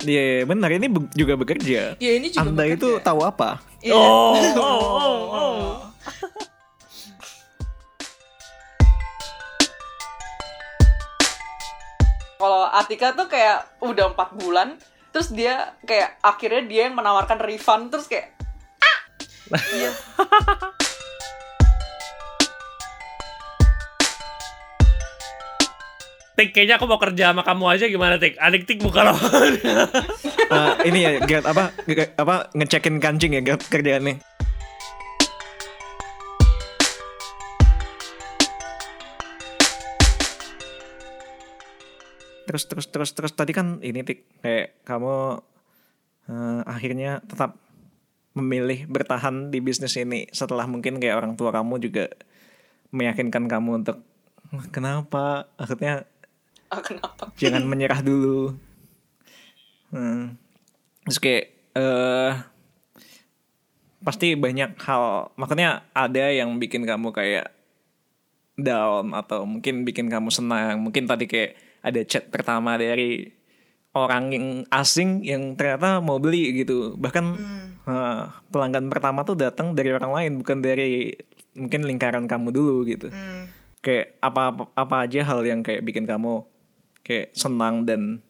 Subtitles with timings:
[0.00, 2.00] Iya benar ini be- juga bekerja.
[2.00, 2.76] Ya, ini juga Anda bekerja.
[2.80, 3.60] itu tahu apa?
[3.84, 3.92] Iya.
[3.92, 4.32] Oh,
[4.64, 5.68] oh, oh, oh.
[12.40, 14.80] Kalau Atika tuh kayak udah empat bulan,
[15.12, 18.32] terus dia kayak akhirnya dia yang menawarkan refund, terus kayak
[18.80, 18.98] ah,
[19.76, 19.90] iya.
[26.40, 28.40] Tik, kayaknya aku mau kerja sama kamu aja gimana Tik?
[28.40, 29.60] Adik Tik buka lawan.
[30.50, 31.70] Eh, ini ya Gert, apa
[32.18, 34.18] apa ngecekin kancing ya Gert, kerjaannya.
[42.48, 45.44] Terus terus terus terus tadi kan ini tik kayak kamu
[46.24, 47.60] eh, akhirnya tetap
[48.32, 52.08] memilih bertahan di bisnis ini setelah mungkin kayak orang tua kamu juga
[52.96, 54.02] meyakinkan kamu untuk
[54.50, 56.10] "Wah, kenapa akhirnya
[56.70, 57.34] Ah, kenapa?
[57.36, 58.54] jangan menyerah dulu.
[59.90, 60.38] Hmm.
[61.04, 62.32] Terus kayak eh
[64.00, 67.52] pasti banyak hal, makanya ada yang bikin kamu kayak
[68.56, 70.80] down atau mungkin bikin kamu senang.
[70.80, 73.28] Mungkin tadi kayak ada chat pertama dari
[73.90, 76.94] orang yang asing yang ternyata mau beli gitu.
[76.96, 77.24] Bahkan
[77.82, 81.12] eh, pelanggan pertama tuh datang dari orang lain bukan dari
[81.50, 83.50] mungkin lingkaran kamu dulu gitu Hmm.
[83.82, 86.46] kayak apa apa aja hal yang kayak bikin kamu
[87.06, 88.20] kayak senang dan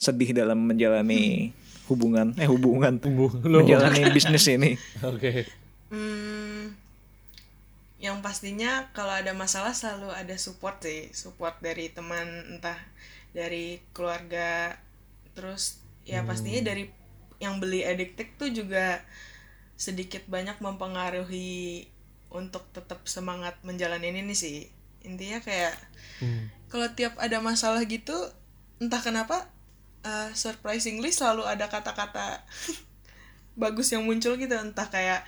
[0.00, 1.52] sedih dalam menjalani
[1.90, 2.32] hubungan.
[2.38, 2.96] Eh hubungan.
[3.44, 4.78] Menjalani bisnis ini.
[5.02, 5.44] Oke.
[5.90, 6.72] Hmm,
[8.00, 12.78] yang pastinya kalau ada masalah selalu ada support sih, support dari teman entah
[13.36, 14.78] dari keluarga,
[15.36, 16.88] terus ya pastinya dari
[17.44, 19.04] yang beli Addictic tuh juga
[19.76, 21.88] sedikit banyak mempengaruhi
[22.30, 24.68] untuk tetap semangat menjalani ini sih.
[25.02, 25.74] Intinya kayak
[26.66, 28.14] kalau tiap ada masalah gitu,
[28.76, 29.48] entah kenapa
[30.02, 32.44] uh, surprisingly selalu ada kata-kata
[33.62, 34.52] bagus yang muncul gitu.
[34.52, 35.24] Entah kayak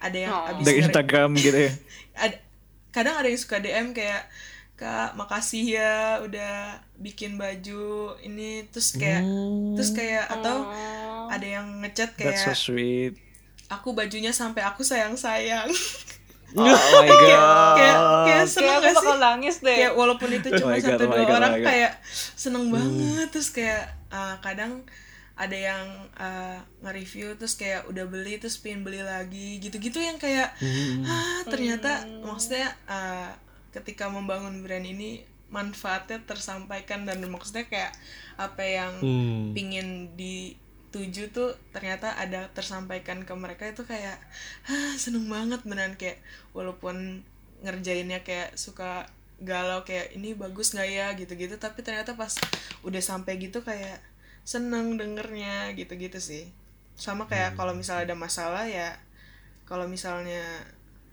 [0.00, 0.48] ada yang Oh.
[0.50, 1.72] abis dari Instagram gitu ya?
[2.24, 2.42] Ad-
[2.90, 4.26] kadang ada yang suka DM kayak
[4.74, 5.92] kak makasih ya
[6.24, 8.64] udah bikin baju ini.
[8.72, 9.22] Terus kayak
[9.76, 10.72] terus kayak atau
[11.28, 13.12] ada yang ngechat that's so kayak sweet.
[13.70, 15.68] Aku bajunya sampai aku sayang sayang
[16.56, 16.64] oh
[17.02, 17.20] my god.
[17.20, 17.42] kayak
[17.76, 19.16] kayak Kayak seneng gak sih?
[19.18, 19.76] nangis deh.
[19.76, 21.92] kayak walaupun itu Oh cuma God, satu oh my dua God, orang oh kayak
[22.34, 23.28] seneng banget.
[23.30, 24.72] Terus kayak uh, kadang
[25.34, 29.56] ada yang uh, nge-review terus kayak udah beli terus pengen beli lagi.
[29.58, 30.52] Gitu-gitu yang kayak
[31.04, 31.90] ah ternyata
[32.20, 33.30] maksudnya uh,
[33.70, 37.04] ketika membangun brand ini manfaatnya tersampaikan.
[37.04, 37.92] Dan maksudnya kayak
[38.36, 39.52] apa yang Hmm.
[39.52, 40.12] pingin
[40.90, 44.18] dituju tuh ternyata ada tersampaikan ke mereka itu kayak
[44.66, 45.94] ah seneng banget beneran.
[45.94, 46.18] Kayak
[46.56, 47.22] walaupun
[47.62, 49.06] ngerjainnya kayak suka
[49.40, 51.06] galau kayak ini bagus nggak ya?
[51.14, 51.54] gitu-gitu.
[51.62, 52.34] Tapi ternyata pas
[52.82, 54.02] udah sampai gitu kayak
[54.42, 56.50] seneng dengernya gitu-gitu sih.
[56.98, 58.98] Sama kayak kalau misalnya ada masalah ya
[59.70, 60.42] kalau misalnya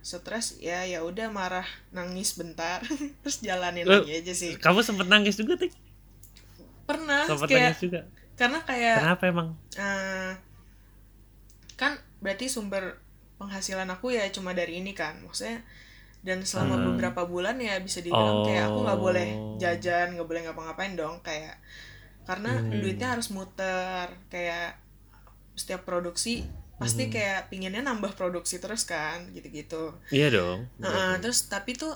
[0.01, 2.79] stres ya ya udah marah nangis bentar
[3.21, 4.53] terus jalanin Lu- lagi aja sih.
[4.57, 5.71] Kamu sempet nangis juga Tik?
[6.87, 8.01] pernah Sempet kayak nangis juga.
[8.37, 9.47] Karena kayak Kenapa emang?
[9.75, 10.31] eh,
[11.75, 12.97] kan berarti sumber
[13.37, 15.61] penghasilan aku ya cuma dari ini kan maksudnya
[16.25, 16.85] dan selama Hmm.
[16.91, 19.57] beberapa bulan ya bisa dibilang kayak aku nggak boleh Oh.
[19.57, 21.55] jajan nggak boleh ngapa-ngapain dong kayak
[22.25, 22.81] karena Hmm.
[22.81, 24.75] duitnya harus muter kayak
[25.53, 26.45] setiap produksi
[26.77, 30.69] pasti kayak pinginnya nambah produksi terus kan gitu-gitu Iya dong.
[30.77, 31.89] Heeh, terus tapi tuh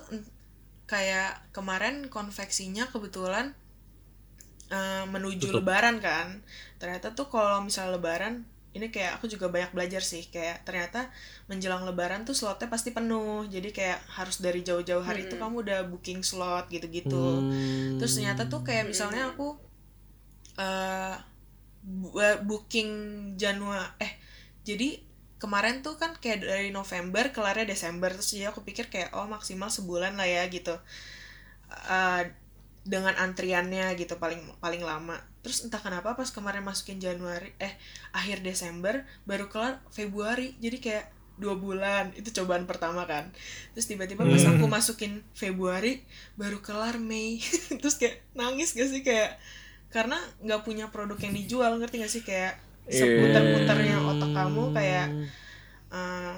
[0.85, 3.53] kayak kemarin konveksinya kebetulan
[4.72, 5.62] eh, menuju Tutup.
[5.62, 6.28] lebaran kan.
[6.82, 8.36] Ternyata tuh kalau misalnya lebaran
[8.78, 11.12] ini kayak aku juga banyak belajar sih kayak ternyata
[11.52, 13.44] menjelang lebaran tuh slotnya pasti penuh.
[13.56, 17.16] Jadi kayak harus dari jauh-jauh hari itu kamu udah booking slot gitu-gitu.
[17.44, 18.00] Hmm.
[18.00, 19.48] Terus ternyata tuh kayak misalnya aku
[20.59, 21.16] eh
[21.84, 22.90] bu- booking
[23.42, 24.14] Januari eh
[24.68, 24.90] jadi
[25.42, 29.70] kemarin tuh kan kayak dari November kelarnya Desember terus jadi aku pikir kayak oh maksimal
[29.74, 30.76] sebulan lah ya gitu
[31.72, 32.22] Eh,
[32.81, 35.22] dengan antriannya gitu paling paling lama.
[35.46, 37.73] Terus entah kenapa pas kemarin masukin Januari eh
[38.14, 40.58] akhir Desember baru kelar Februari.
[40.58, 41.06] Jadi kayak
[41.38, 42.14] dua bulan.
[42.17, 43.29] Itu cobaan pertama kan.
[43.78, 46.02] Terus tiba-tiba pas aku masukin Februari
[46.38, 47.41] baru kelar Mei.
[47.82, 49.02] Terus kayak nangis gak sih?
[49.06, 49.38] Kayak
[49.91, 51.72] karena nggak punya produk yang dijual.
[51.78, 52.23] Ngerti gak sih?
[52.26, 52.58] Kayak
[52.90, 55.08] seputar-putarnya otak kamu kayak
[55.94, 56.35] eh,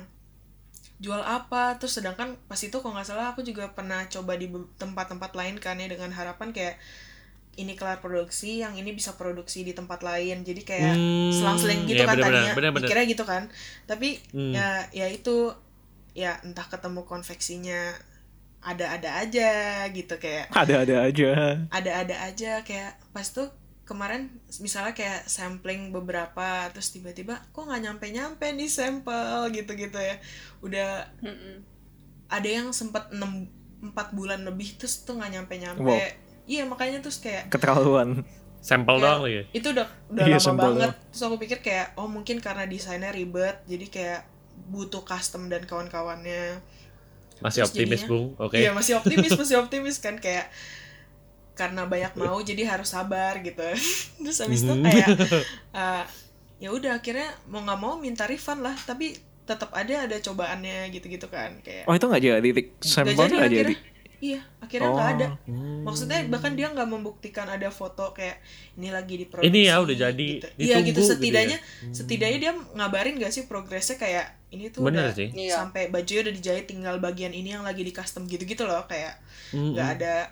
[1.04, 1.76] jual apa?
[1.80, 4.48] Terus sedangkan pas itu kalau nggak salah aku juga pernah coba di
[4.82, 6.76] tempat-tempat lain kan ya dengan harapan kayak
[7.54, 10.42] ini kelar produksi yang ini bisa produksi di tempat lain.
[10.42, 12.54] Jadi kayak Hmm, selang-seling gitu ya kan bener-bener, tadinya.
[12.58, 12.88] bener-bener.
[12.90, 13.44] pikirnya gitu kan.
[13.86, 14.54] Tapi Hmm.
[14.58, 15.54] ya ya itu
[16.18, 17.94] ya entah ketemu konveksinya
[18.64, 19.52] ada-ada aja
[19.92, 21.30] gitu kayak ada-ada aja.
[21.70, 23.50] ada-ada aja kayak pas tuh
[23.94, 24.22] kemarin
[24.56, 30.18] misalnya kayak sampling beberapa terus tiba-tiba kok nggak nyampe-nyampe nih sampel gitu-gitu ya
[30.60, 31.62] udah Mm-mm.
[32.28, 33.22] ada yang sempat 6
[33.86, 36.46] 4 bulan lebih terus tuh nggak nyampe-nyampe Wow.
[36.46, 38.26] iya makanya terus kayak Keterlaluan.
[38.60, 39.42] Sampel Kayak, doang lagi.
[39.52, 40.96] itu udah udah Iya, lama banget doang.
[41.06, 44.22] terus aku pikir kayak oh mungkin karena desainnya ribet jadi kayak
[44.66, 46.64] butuh custom dan kawan-kawannya
[47.36, 48.28] Masih Terus optimis, jadinya- Bung.
[48.38, 48.56] Oke.
[48.58, 50.48] iya masih optimis masih optimis kan kayak
[51.54, 53.62] karena banyak mau jadi harus sabar gitu
[54.22, 54.84] terus habis itu Mhm.
[54.84, 55.08] kayak
[55.72, 56.04] uh,
[56.64, 59.14] ya udah akhirnya mau nggak mau minta refund lah tapi
[59.44, 62.68] tetap ada ada cobaannya gitu-gitu kan kayak Oh itu nggak jadi, Tik.
[62.74, 63.74] Nggak Sampelnya nggak jadi.
[63.74, 63.92] akhirnya
[64.24, 65.14] iya akhirnya nggak Oh.
[65.14, 65.84] ada Hmm.
[65.84, 68.40] maksudnya bahkan dia nggak membuktikan ada foto kayak
[68.74, 70.48] ini lagi diproduksi Ini ya udah jadi, gitu.
[70.48, 71.10] ditunggu iya gitu gitu ya.
[71.12, 71.58] setidaknya
[71.92, 75.28] setidaknya dia ngabarin gak sih progresnya kayak ini tuh Bener udah sih.
[75.28, 75.60] Iya.
[75.60, 79.20] sampai bajunya udah dijahit tinggal bagian ini yang lagi di custom gitu-gitu loh kayak
[79.52, 80.32] nggak ada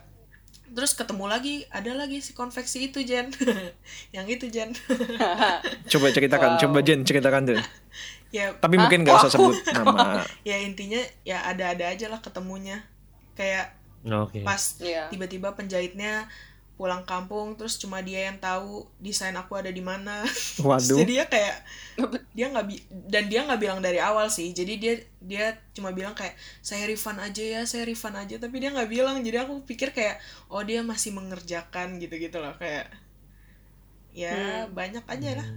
[0.72, 3.28] terus ketemu lagi ada lagi si konveksi itu Jen
[4.16, 4.72] yang itu Jen
[5.92, 6.62] Coba ceritakan, Wow.
[6.62, 7.60] coba Jen ceritakan Jen.
[8.32, 10.24] ya Tapi mungkin nggak usah sebut nama.
[10.42, 12.80] ya intinya ya ada-ada aja lah ketemunya
[13.34, 14.42] kayak Oke.
[14.42, 15.08] pas Iya.
[15.08, 16.32] tiba-tiba penjahitnya
[16.82, 20.26] pulang kampung terus cuma dia yang tahu desain aku ada di mana
[20.66, 20.98] Waduh.
[20.98, 21.56] jadi dia kayak
[22.32, 26.12] dia nggak bi- dan dia nggak bilang dari awal sih jadi dia dia cuma bilang
[26.12, 29.94] kayak saya refund aja ya saya refund aja tapi dia nggak bilang jadi aku pikir
[29.94, 30.18] kayak
[30.50, 32.90] oh dia masih mengerjakan gitu gitu loh kayak
[34.12, 35.48] ya banyak aja lah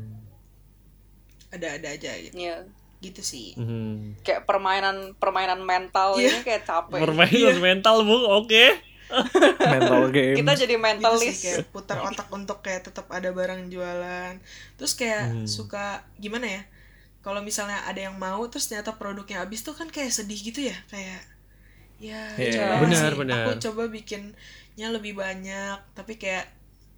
[1.50, 2.67] ada-ada aja gitu, Iya.
[3.00, 4.20] gitu sih Mhm.
[4.20, 6.29] Kayak permainan permainan mental Iya.
[6.31, 7.00] ini kayak capek.
[7.00, 8.25] Permainan mental, Bung.
[8.27, 8.75] Oke.
[9.75, 10.37] Mental game.
[10.37, 11.37] Kita jadi gitu sih mentalis.
[11.39, 14.41] kayak putar otak untuk kayak tetap ada barang jualan
[14.75, 15.47] terus kayak Hmm.
[15.47, 16.62] suka gimana ya
[17.21, 20.77] kalau misalnya ada yang mau terus ternyata produknya habis tuh kan kayak sedih gitu ya
[20.89, 21.21] kayak
[21.97, 22.53] ya Iya.
[22.59, 23.39] coba Benar, sih, benar.
[23.41, 26.51] aku coba bikinnya lebih banyak tapi kayak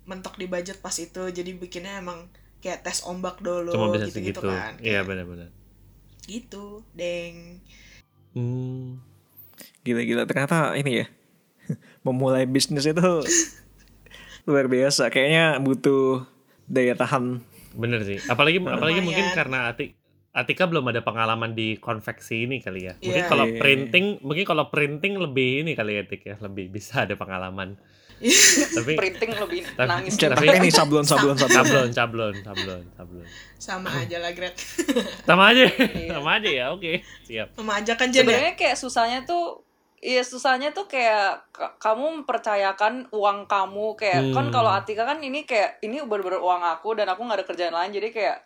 [0.05, 2.27] mentok di budget pas itu jadi bikinnya emang
[2.59, 5.51] kayak tes ombak dulu Cuma bisa gitu gitu kan Iya, benar-benar.
[6.25, 7.61] gitu deng
[8.33, 8.99] Hmm.
[9.81, 11.07] Gila-gila ternyata ini ya.
[12.07, 13.11] Memulai bisnis itu
[14.45, 15.11] luar biasa.
[15.11, 16.23] Kayaknya butuh
[16.65, 17.43] daya tahan.
[17.75, 18.23] Bener sih.
[18.25, 19.05] Apalagi apalagi Lumayan.
[19.05, 19.99] mungkin karena Atik
[20.31, 22.95] Atika belum ada pengalaman di konveksi ini kali ya.
[22.95, 23.27] Mungkin Iya.
[23.27, 23.57] kalau Iya.
[23.57, 27.81] printing, mungkin kalau printing lebih ini kali ya Atik ya, lebih bisa ada pengalaman.
[28.77, 30.13] Tapi Printing lebih Tapi- nangis.
[30.15, 31.57] Cara Tapi- ini sablon sablon sablon.
[31.57, 33.27] sablon, sablon, sablon, sablon.
[33.57, 34.57] sama aja lah Gret
[35.25, 35.65] Sama aja,
[36.05, 36.13] Iya.
[36.15, 36.65] sama aja ya.
[36.71, 36.93] Oke,
[37.25, 37.49] siap.
[37.53, 39.65] sama aja kan Jen ya Sebenarnya kayak susahnya tuh
[40.07, 44.55] Iya susahnya tuh kayak ka- kamu mempercayakan uang kamu kayak kan Hmm.
[44.55, 47.91] kalau Atika kan ini kayak ini bener-bener uang aku dan aku nggak ada kerjaan lain
[47.91, 48.37] jadi kayak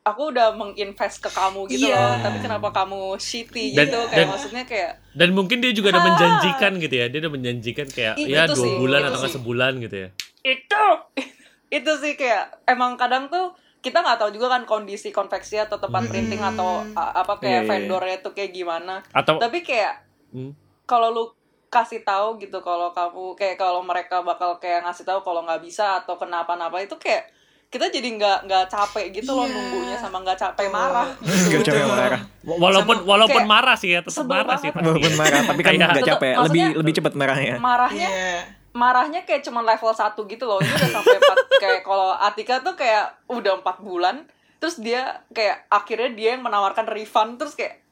[0.00, 2.00] aku udah menginvest ke kamu gitu Iya.
[2.00, 5.88] loh tapi kenapa kamu shitty Dan- gitu kayak dan- maksudnya kayak Dan mungkin dia juga
[5.90, 6.08] udah Ah.
[6.08, 7.06] menjanjikan gitu ya.
[7.06, 10.08] Dia udah menjanjikan kayak ya itu dua sih, bulan atau nggak sebulan gitu ya.
[10.40, 10.82] itu
[11.76, 16.00] itu sih kayak emang kadang tuh kita nggak tahu juga kan kondisi konveksi atau tempat
[16.02, 16.10] Hmm.
[16.10, 17.68] printing atau a- apa kayak Iya, iya, iya.
[17.68, 20.00] vendornya tuh kayak gimana Atau tapi kayak
[20.30, 20.56] Hmm.
[20.88, 21.24] Kalau lu
[21.68, 26.00] kasih tahu gitu kalau kamu kayak kalau mereka bakal kayak ngasih tahu kalau nggak bisa
[26.00, 27.28] atau kenapa-napa itu kayak
[27.68, 29.52] kita jadi nggak nggak capek gitu loh Iya.
[29.52, 32.20] nunggunya sama nggak capek marah Gak capek marah.
[32.42, 34.80] walaupun Sama- walaupun kayak marah sih ya, tetap marah sih banget.
[34.80, 34.88] pasti.
[34.88, 36.32] Walaupun marah, tapi kan Kayak- nggak capek.
[36.42, 37.54] Lebih lebih cepat marahnya.
[37.60, 38.40] marahnya Iya.
[38.70, 42.72] marahnya kayak cuman level 1 gitu loh ini udah sampai 4 kayak kalau Atika tuh
[42.72, 44.24] kayak udah empat bulan
[44.56, 47.84] terus dia kayak akhirnya dia yang menawarkan refund terus kayak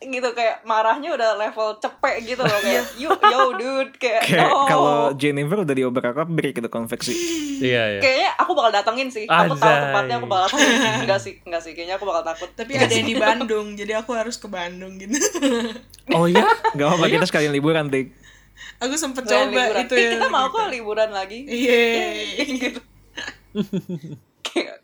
[0.00, 4.62] gitu kayak marahnya udah level cepek gitu loh kayak yo yo dude kayak Kayak no
[4.64, 7.14] kalau Jennifer udah diobrak abrik gitu konveksi.
[7.58, 8.00] Iya, iya.
[8.00, 11.72] kayaknya aku bakal datengin sih aku tahu tempatnya aku bakal datengin enggak sih enggak sih
[11.72, 15.18] kayaknya aku bakal takut tapi ada yang di Bandung jadi aku harus ke Bandung gitu
[16.08, 16.46] Oh iya?
[16.70, 18.14] Gak apa-apa kita sekalian liburan tik.
[18.78, 19.82] aku sempet Sekalian coba liburan.
[19.82, 20.54] itu Eh, ya kita mau gitu.
[20.54, 21.82] kok liburan lagi iya
[22.46, 22.80] gitu
[24.44, 24.80] Kayak-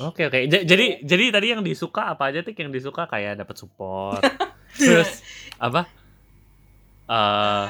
[0.00, 0.38] Oke oke.
[0.46, 4.22] Ja- Jadi jadi tadi yang disuka apa aja tik yang disuka kayak dapat support.
[4.78, 5.22] Terus
[5.56, 5.86] apa?
[7.06, 7.66] Eh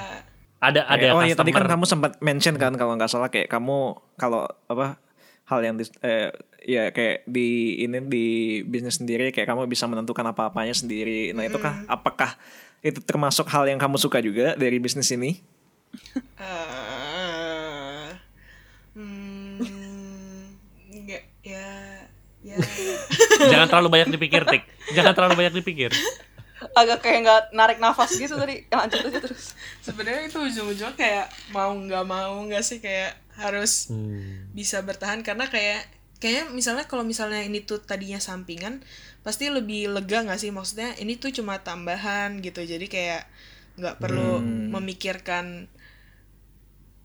[0.58, 1.70] ada ada oh iya tadi kan customer.
[1.72, 4.98] kamu sempat mention kan kalau nggak salah kayak kamu kalau apa
[5.46, 8.26] hal yang dis- eh, ya kayak di ini di
[8.62, 11.30] bisnis sendiri kayak kamu bisa menentukan apa-apanya sendiri.
[11.30, 12.34] Nah, itu kah apakah
[12.80, 15.38] itu termasuk hal yang kamu suka juga dari bisnis ini?
[16.36, 18.08] Eh,
[18.92, 19.62] hmm,
[20.92, 21.70] enggak ya
[22.40, 22.56] ya
[23.52, 24.62] Jangan terlalu banyak dipikir tik.
[24.92, 25.90] Jangan terlalu banyak dipikir.
[26.74, 31.70] agak kayak nggak narik nafas gitu tadi lanjut aja terus sebenarnya itu ujung-ujungnya kayak mau
[31.70, 34.50] nggak mau nggak sih kayak harus Hmm.
[34.50, 35.86] bisa bertahan karena kayak
[36.18, 38.82] kayak misalnya kalau misalnya ini tuh tadinya sampingan
[39.22, 43.22] pasti lebih lega nggak sih maksudnya ini tuh cuma tambahan gitu jadi kayak
[43.78, 44.74] nggak perlu Hmm.
[44.74, 45.70] memikirkan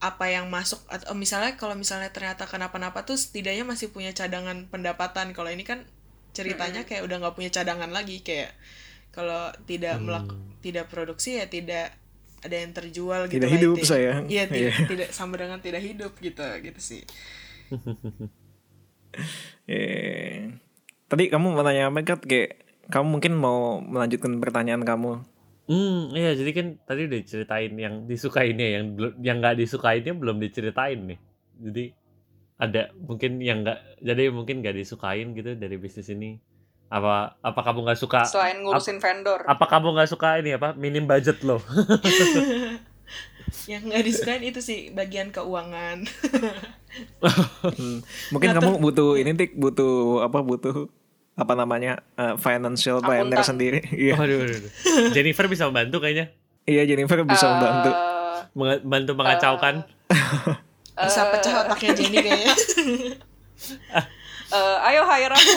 [0.04, 5.32] apa yang masuk atau misalnya kalau misalnya ternyata kenapa-napa tuh setidaknya masih punya cadangan pendapatan
[5.32, 5.88] kalau ini kan
[6.36, 8.52] ceritanya kayak udah nggak punya cadangan lagi kayak
[9.16, 10.28] kalau tidak melak
[10.60, 11.96] tidak produksi ya tidak
[12.44, 14.28] ada yang terjual gitu Tidak lah hidup, sayang.
[14.28, 14.88] iya tidak, Iya.
[14.92, 17.02] tidak sama dengan tidak hidup gitu gitu sih
[19.70, 20.50] Eh,
[21.06, 22.26] Tadi kamu mau tanya apa Kat?
[22.26, 22.58] Kayak
[22.90, 25.22] kamu mungkin mau melanjutkan pertanyaan kamu.
[25.74, 30.38] Hmm, iya jadi kan tadi udah ceritain yang disukainnya, yang belum yang nggak disukainnya belum
[30.38, 31.20] diceritain nih.
[31.58, 31.84] Jadi
[32.62, 36.38] ada mungkin yang nggak, jadi mungkin nggak disukain gitu dari bisnis ini.
[36.94, 38.22] Apa apa kamu nggak suka?
[38.30, 39.42] Selain ngurusin vendor.
[39.50, 41.58] Apa kamu nggak suka ini apa minim budget lo?
[43.72, 46.03] yang nggak disukain itu sih bagian keuangan
[48.34, 50.89] Mungkin kamu butuh ini tik butuh apa butuh
[51.34, 53.48] apa namanya eh, financial planner Akuntan.
[53.48, 53.80] sendiri.
[54.04, 54.13] Iya.
[54.16, 54.72] Waduh, waduh, waduh.
[55.12, 56.30] Jennifer bisa membantu kayaknya.
[56.63, 57.90] Iya Jennifer bisa membantu.
[57.90, 58.02] Eh,
[58.54, 59.75] Menga- Bantu mengacaukan.
[60.94, 61.28] bisa Eh.
[61.32, 62.54] pecah otaknya Jenny kayaknya
[64.54, 65.52] eh, ayo hire aku.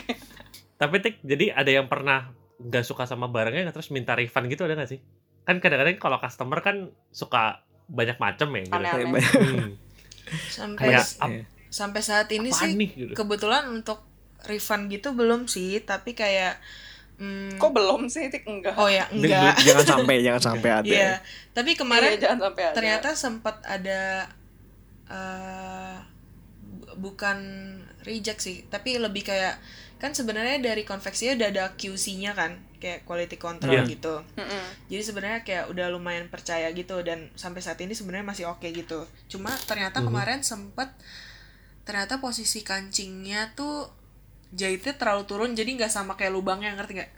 [0.80, 4.62] Tapi tik, jadi ada yang pernah nggak suka sama barangnya nggak terus minta refund gitu
[4.62, 5.00] ada nggak sih?
[5.42, 6.76] Kan kadang-kadang kalau customer kan
[7.08, 8.74] suka banyak macam ya gitu.
[8.76, 9.22] Aneh-aneh.
[9.22, 9.70] Hmm.
[10.48, 11.06] sampai Kayak
[11.68, 13.12] sampai saat ini apaan sih nih gitu.
[13.12, 14.06] kebetulan untuk
[14.44, 16.58] refund gitu belum sih tapi kayak
[17.16, 18.42] hmm, Kok belum sih, Tik?
[18.44, 18.74] Enggak.
[18.74, 20.88] oh ya enggak jangan sampai jangan sampai ada.
[20.88, 21.12] Iya,
[21.50, 22.74] tapi kemarin Iya, jangan sampai ada.
[22.74, 24.00] ternyata sempat ada
[26.62, 27.38] bu- bukan
[28.02, 29.60] reject sih, tapi lebih kayak
[29.96, 33.86] kan sebenarnya dari konveksinya udah ada QC-nya kan, kayak quality control Iya.
[33.86, 34.18] gitu.
[34.34, 34.64] Mm-mm.
[34.90, 39.06] Jadi sebenarnya kayak udah lumayan percaya gitu dan sampai saat ini sebenarnya masih oke gitu.
[39.28, 40.90] Cuma ternyata kemarin sempat
[41.82, 43.90] ternyata posisi kancingnya tuh
[44.52, 47.12] jahitnya terlalu turun jadi nggak sama kayak lubangnya ngerti nggak?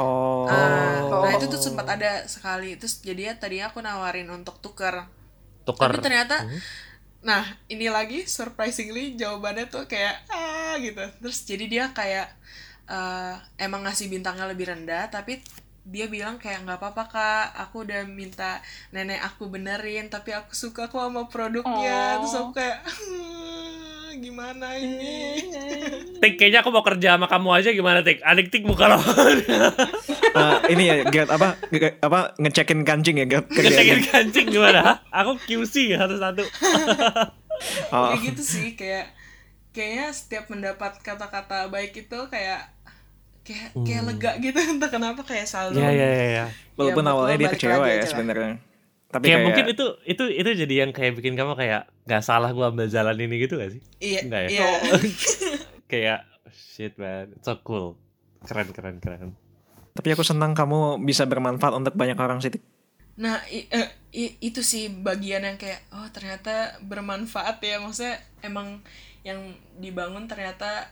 [0.00, 0.48] Oh.
[0.48, 1.22] Oh.
[1.22, 5.06] Nah itu tuh sempat ada sekali terus jadinya tadinya aku nawarin untuk tuker.
[5.68, 5.92] Tukar.
[5.92, 6.60] Tapi ternyata Hmm.
[7.20, 11.04] Nah, ini lagi surprisingly jawabannya tuh kayak ah gitu.
[11.20, 12.32] Terus jadi dia kayak
[12.88, 15.44] eh, emang ngasih bintangnya lebih rendah, tapi
[15.84, 20.88] dia bilang kayak nggak apa-apa kak, aku udah minta nenek aku benerin, tapi aku suka
[20.88, 22.16] kok sama produknya.
[22.16, 22.24] Oh.
[22.24, 25.38] Terus aku kayak "Hmm, gimana ini?
[26.22, 28.20] Tik, kayaknya aku mau kerja sama kamu aja gimana Tik?
[28.20, 28.98] Adik Tik muka lo.
[30.30, 31.58] Eh, ini ya Gat apa
[32.02, 35.02] apa ngecekin kancing ya Gat Ngecekin kancing gimana?
[35.10, 36.44] Aku QC satu-satu.
[37.92, 38.16] Oh.
[38.16, 39.12] Kayak gitu sih, kayak
[39.76, 42.72] kayaknya setiap mendapat kata-kata baik itu kayak
[43.44, 46.24] kayak kayak lega gitu entah kenapa kayak selalu Iya, iya, iya.
[46.32, 46.46] ya.
[46.80, 48.56] Walaupun Ya, awalnya dia kecewa ya sebenarnya.
[49.10, 52.50] Tapi Kayak kayak, mungkin itu itu itu jadi yang kayak bikin kamu kayak nggak salah
[52.50, 53.82] gua ambil jalan ini gitu gak sih?
[54.02, 54.48] Iya, Enggak ya?
[54.50, 54.66] iya.
[55.90, 57.94] Kayak shit man, so cool.
[58.42, 59.30] Keren keren keren.
[59.90, 62.50] tapi aku senang kamu bisa bermanfaat untuk banyak orang sih.
[63.14, 63.68] Nah, i-
[64.10, 67.78] i- itu sih bagian yang kayak oh ternyata bermanfaat ya.
[67.78, 68.80] Maksudnya emang
[69.22, 69.38] yang
[69.76, 70.88] dibangun ternyata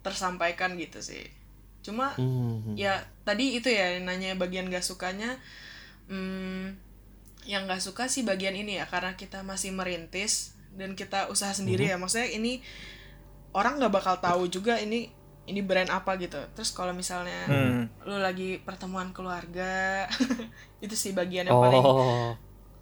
[0.00, 1.26] tersampaikan gitu sih.
[1.84, 2.72] Cuma Hmm.
[2.74, 5.36] ya tadi itu ya nanya bagian gak sukanya
[6.06, 6.74] hmm,
[7.44, 11.88] yang gak suka sih bagian ini ya karena kita masih merintis dan kita usaha sendiri
[11.88, 12.60] ya maksudnya ini
[13.50, 15.08] orang nggak bakal tahu juga ini
[15.46, 17.88] ini brand apa gitu terus kalau misalnya Hmm.
[18.04, 20.04] lu lagi pertemuan keluarga
[20.84, 22.32] itu sih bagian yang paling Oh.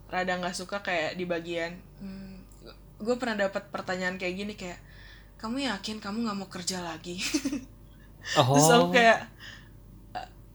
[0.05, 1.79] rada nggak suka kayak di bagian
[2.95, 4.79] gue pernah dapat pertanyaan kayak gini kayak
[5.35, 7.19] kamu yakin kamu nggak mau kerja lagi
[8.33, 8.57] Oh.
[8.57, 9.29] terus aku kayak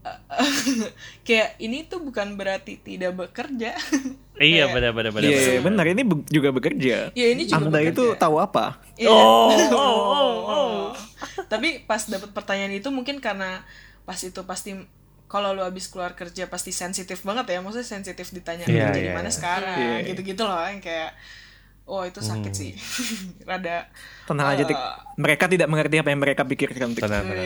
[1.27, 3.77] kayak ini tuh bukan berarti tidak bekerja
[4.41, 5.29] Iya benar benar benar.
[5.29, 5.85] Iya, benar.
[5.85, 7.13] ini be- juga bekerja.
[7.13, 7.93] ya ini juga Anda bekerja.
[7.93, 8.81] itu tahu apa?
[8.97, 9.13] Iya.
[9.13, 10.81] Oh, oh, oh, oh.
[11.45, 13.61] tapi pas dapat pertanyaan itu mungkin karena
[14.03, 14.81] pas itu pasti
[15.29, 19.03] kalau lu habis keluar kerja pasti sensitif banget ya maksudnya sensitif ditanya Iya, kerja di
[19.05, 19.37] iya, mana iya.
[19.37, 20.09] sekarang Iya.
[20.09, 21.13] gitu-gitu loh yang kayak
[21.85, 22.57] oh itu sakit Hmm.
[22.57, 22.73] sih
[23.45, 23.93] rada
[24.25, 24.73] Tenang aja, Tik.
[24.73, 24.95] Eh.
[25.19, 27.03] Mereka tidak mengerti apa yang mereka pikirkan, Tik.
[27.05, 27.45] Benar benar.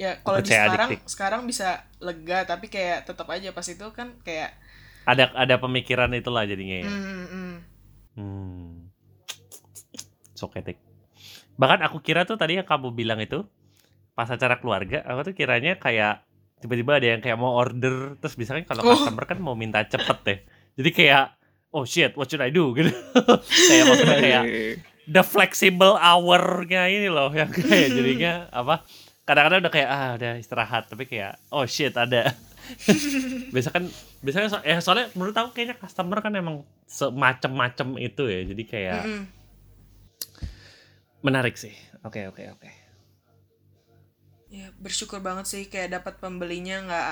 [0.00, 1.00] Ya kalau di sekarang adik-adik.
[1.04, 1.68] sekarang bisa
[2.00, 4.56] lega tapi kayak tetap aja pas itu kan kayak
[5.04, 6.86] Ada ada pemikiran itulah jadinya ya.
[6.86, 7.54] mm, mm.
[8.14, 8.88] Hmm.
[10.32, 10.80] Soketik.
[11.54, 13.44] Bahkan aku kira tuh tadi yang kamu bilang itu
[14.12, 16.24] pas acara keluarga, aku tuh kiranya kayak
[16.58, 18.92] tiba-tiba ada yang kayak mau order terus biasanya kalau Oh.
[18.94, 20.38] customer kan mau minta cepet deh.
[20.76, 21.24] Jadi kayak
[21.70, 22.88] oh shit, what should I do gitu.
[23.44, 24.42] kayak maksudnya kayak
[25.14, 28.84] the flexible hour-nya ini loh yang kayak jadinya apa?
[29.30, 32.34] Kadang-kadang udah kayak ah udah istirahat tapi kayak oh shit ada.
[33.54, 33.86] biasa kan
[34.18, 38.40] biasanya so, ya soalnya menurut aku kayaknya customer kan emang semacam-macam itu ya.
[38.42, 39.22] Jadi kayak Mm-mm.
[41.22, 41.70] menarik sih.
[42.02, 42.70] Oke oke oke.
[44.50, 47.06] ya bersyukur banget sih kayak dapat pembelinya nggak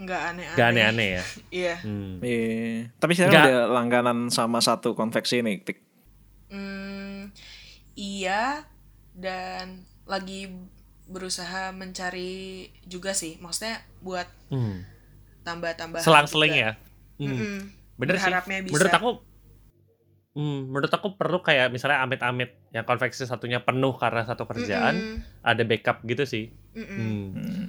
[0.00, 1.24] nggak aneh-aneh Gak aneh-aneh ya.
[1.66, 2.22] iya Hmm.
[2.22, 2.94] Iya.
[2.96, 3.46] Tapi sekarang Nggak.
[3.50, 5.78] udah langganan sama satu konveksi nih, Tik.
[6.46, 7.34] Hmm,
[7.98, 8.62] iya
[9.12, 10.48] dan lagi
[11.10, 14.86] berusaha mencari juga sih maksudnya buat Hmm.
[15.42, 16.70] tambah-tambah Selang-seling ya.
[17.18, 17.34] Hmm.
[17.34, 17.58] Mm-mm.
[17.98, 18.30] Bener sih.
[18.30, 18.72] Berharapnya bisa.
[18.76, 19.10] Menurut aku
[20.30, 25.42] Hmm, menurut aku perlu kayak misalnya amit-amit yang konveksi satunya penuh karena satu kerjaan, Mm-mm.
[25.42, 26.54] ada backup gitu sih.
[26.78, 26.86] Mm-mm.
[26.86, 27.26] Hmm.
[27.34, 27.66] Hmm.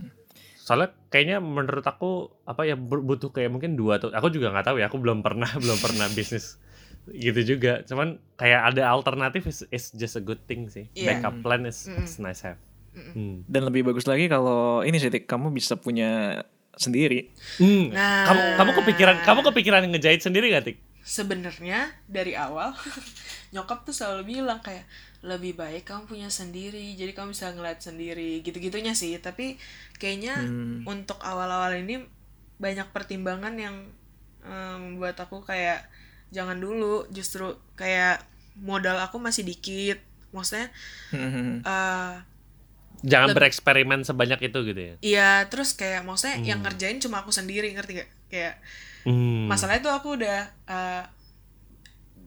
[0.62, 4.14] Soalnya kayaknya menurut aku apa ya butuh kayak mungkin dua tuh.
[4.14, 4.94] Aku juga nggak tahu ya.
[4.94, 6.62] Aku belum pernah belum pernah bisnis
[7.10, 7.82] gitu juga.
[7.82, 10.86] Cuman kayak ada alternatif is, is just a good thing sih.
[10.94, 11.18] Iya.
[11.18, 12.02] Backup plan is Mm-mm.
[12.02, 12.62] it's nice have.
[12.92, 13.48] Hmm.
[13.48, 16.44] Dan lebih bagus lagi kalau ini sih, kamu bisa punya
[16.76, 17.32] sendiri.
[17.56, 17.90] Hmm.
[17.92, 18.28] Nah.
[18.28, 20.78] Kamu kamu kepikiran kamu kepikiran ngejahit sendiri gak tik?
[21.02, 22.76] Sebenarnya dari awal
[23.56, 24.86] nyokap tuh selalu bilang kayak
[25.22, 29.54] lebih baik kamu punya sendiri jadi kamu bisa ngeliat sendiri gitu-gitunya sih tapi
[30.02, 30.82] kayaknya Hmm.
[30.82, 32.02] untuk awal-awal ini
[32.58, 33.86] banyak pertimbangan yang
[34.42, 35.86] membuat aku kayak
[36.32, 38.24] jangan dulu justru kayak
[38.56, 40.00] modal aku masih dikit
[40.32, 40.72] maksudnya
[41.10, 41.60] Hmm.
[41.62, 42.16] eh
[43.02, 44.96] Jangan Lebih- bereksperimen sebanyak itu gitu ya.
[45.02, 46.70] iya terus kayak maksudnya yang Hmm.
[46.70, 48.56] ngerjain cuma aku sendiri ngerti gak kayak
[49.02, 49.50] Hmm.
[49.50, 51.04] masalahnya tuh aku udah uh,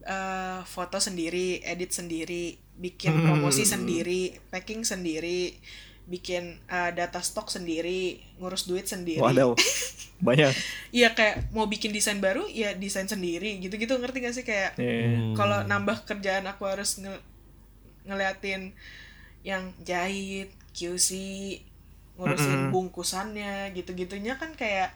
[0.05, 5.55] uh, foto sendiri edit sendiri bikin promosi sendiri packing sendiri
[6.05, 9.57] bikin uh, data stok sendiri ngurus duit sendiri Waduh.
[10.21, 10.53] Banyak.
[10.89, 14.75] iya kayak mau bikin desain baru ya desain sendiri gitu-gitu ngerti gak sih kayak.
[14.75, 15.33] Hmm.
[15.33, 17.23] kalau nambah kerjaan aku harus nge-
[18.03, 18.71] ngeliatin
[19.41, 21.09] yang jahit QC
[22.15, 22.71] ngurusin Mm-mm.
[22.71, 24.93] bungkusannya gitu-gitunya kan kayak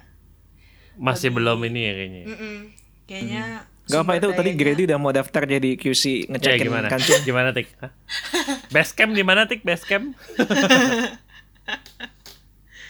[0.96, 2.24] masih lebih- belum ini ya kayaknya.
[2.26, 2.58] Mm-mm.
[3.06, 3.44] Kayaknya
[3.90, 6.88] Gak apa itu tadi Grady udah mau daftar jadi QC Ya ngecekin gimana?
[6.88, 7.26] kancing.
[7.26, 7.74] Gimana tik?
[7.82, 7.90] Hah?
[8.70, 9.66] Basecamp di mana tik?
[9.66, 10.14] Basecamp?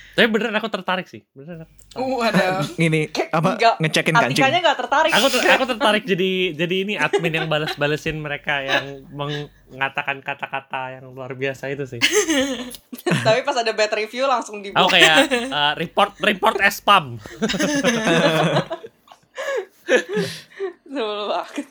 [0.10, 1.24] Tapi beneran aku tertarik sih.
[1.32, 1.64] Beneran.
[1.64, 2.20] aku tertarik.
[2.20, 2.46] Uh, ada.
[2.92, 3.02] Ini
[3.32, 4.36] apa Nggak, ngecekin kancing.
[4.36, 5.12] Atikanya nggak tertarik.
[5.16, 11.16] Aku ter- aku tertarik jadi jadi ini admin yang balas-balesin mereka yang mengatakan kata-kata yang
[11.16, 12.04] luar biasa itu sih.
[13.24, 14.92] Tapi pas ada bad review langsung Aku dibuang.
[14.92, 15.16] kayak
[15.48, 17.16] uh, report report spam.
[20.90, 21.68] Sebel banget.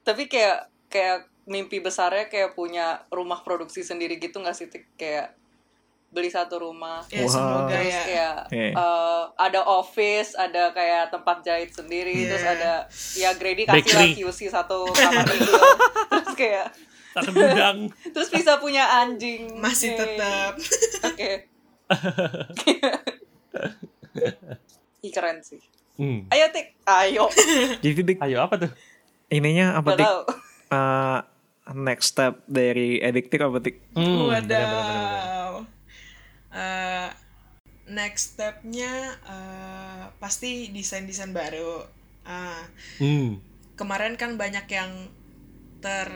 [0.00, 4.66] Tapi kayak kayak mimpi besarnya kayak punya rumah produksi sendiri gitu nggak sih?
[4.94, 5.34] Kayak
[6.10, 7.06] beli satu rumah.
[7.06, 7.30] Ya Wow.
[7.30, 8.02] semoga Terus ya.
[8.02, 8.70] kayak Iya.
[8.74, 12.28] eh, ada office, ada kayak tempat jahit sendiri, Iya.
[12.28, 12.72] terus ada
[13.14, 14.10] ya Grady kasih lah.
[14.16, 15.62] QC satu kamar tidur.
[16.10, 16.66] terus kayak
[17.10, 17.90] Satu gudang.
[18.14, 19.54] terus bisa punya anjing.
[19.56, 19.98] Masih Yeay.
[19.98, 20.52] tetap.
[21.04, 21.30] Oke.
[25.00, 25.58] Ih keren sih.
[25.92, 26.26] Hmm.
[26.28, 27.24] Ayo Tik, ayo.
[27.84, 28.70] Jadi Tik, Ayo apa tuh?
[29.28, 30.06] ininya apa Tik?
[30.68, 31.18] Eh,
[31.72, 33.76] next step dari Ediktik apa Tik?
[33.92, 34.42] Hmm, Wadaw.
[34.42, 35.08] bener-bener.
[36.50, 37.08] Eh,
[37.88, 41.84] next stepnya eh, pasti desain-desain baru.
[42.22, 42.62] Ah,
[42.96, 43.38] Hmm.
[43.74, 45.08] kemarin kan banyak yang
[45.80, 46.08] ter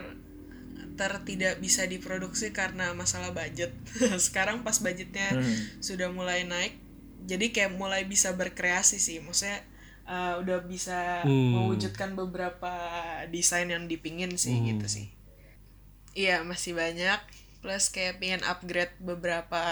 [0.95, 3.75] ter tidak bisa diproduksi karena masalah budget.
[4.21, 5.55] Sekarang pas budgetnya Hmm.
[5.79, 6.79] sudah mulai naik,
[7.31, 9.19] jadi kayak mulai bisa berkreasi sih.
[9.27, 9.59] Maksudnya
[10.13, 11.45] uh, udah bisa Hmm.
[11.53, 12.73] mewujudkan beberapa
[13.35, 14.71] desain yang dipingin sih Hmm.
[14.71, 15.07] gitu sih.
[16.21, 17.21] Iya masih banyak.
[17.63, 19.63] Plus kayak pengen upgrade beberapa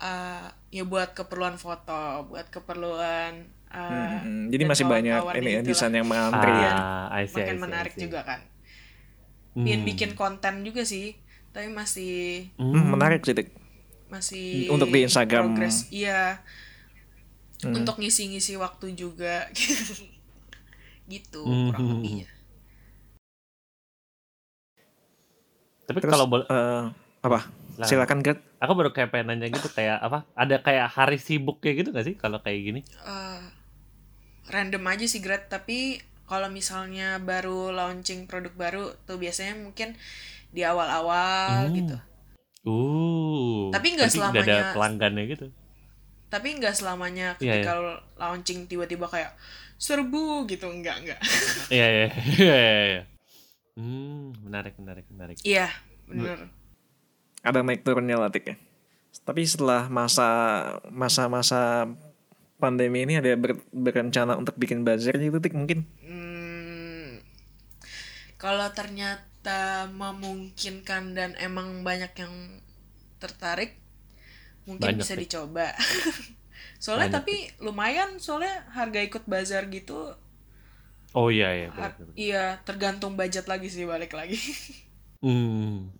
[0.00, 3.32] uh, ya buat keperluan foto, buat keperluan
[3.72, 6.74] uh, Hmm, Jadi masih banyak ini ya desain yang mengantri ya.
[6.74, 8.06] Ah, I see, I makin see, I menarik see.
[8.06, 8.40] juga kan.
[9.62, 9.88] Pengen Hmm.
[9.88, 11.16] bikin konten juga sih,
[11.52, 13.34] tapi masih Hmm, menarik sih.
[14.16, 15.52] Masih Untuk di Instagram.
[15.52, 15.86] progress.
[15.88, 16.40] Iya.
[17.60, 17.72] Hmm.
[17.76, 19.48] Untuk ngisi-ngisi waktu juga.
[21.06, 21.70] gitu Hmm.
[21.70, 22.28] kurang lebihnya.
[25.86, 26.84] Tapi Terus, kalau boleh, eh,
[27.22, 27.40] apa?
[27.76, 27.84] Lah.
[27.86, 28.40] Silakan Gret.
[28.56, 30.24] aku baru kayak pengen nanya gitu kayak apa?
[30.32, 32.80] Ada kayak hari sibuk kayak gitu gak sih kalau kayak gini?
[33.04, 33.42] Eh,
[34.48, 39.94] random aja sih Gret, tapi kalau misalnya baru launching produk baru tuh biasanya mungkin
[40.50, 41.76] di awal-awal Hmm.
[41.76, 41.96] gitu.
[42.66, 43.70] Uh.
[43.70, 45.46] Tapi nggak udah ada selamanya- pelanggannya gitu.
[46.26, 47.72] Tapi nggak selamanya Iya, ketika
[48.18, 49.30] launching tiba-tiba kayak
[49.78, 51.20] serbu gitu, enggak enggak.
[51.74, 53.02] Iya iya iya iya, iya.
[53.76, 55.36] Hmm, menarik menarik menarik.
[55.40, 55.70] Iya,
[56.04, 56.50] bener.
[57.44, 58.56] Ada naik turunnya lah Tik ya.
[59.22, 60.28] Tapi setelah masa
[60.90, 61.86] masa-masa
[62.56, 65.84] pandemi ini ada ber- berencana untuk bikin bazar gitu Tik mungkin.
[66.02, 67.20] Hmm,
[68.36, 69.22] kalau ternyata
[69.92, 72.34] memungkinkan dan emang banyak yang
[73.22, 73.78] tertarik,
[74.66, 75.20] mungkin Banyak bisa ya.
[75.22, 75.66] dicoba.
[76.84, 80.14] soalnya Banyak tapi lumayan, soalnya harga ikut bazar gitu,
[81.16, 81.68] Oh iya iya.
[81.72, 82.12] benar, benar.
[82.18, 84.36] iya tergantung budget lagi sih balik lagi.
[85.24, 85.90] Hmm.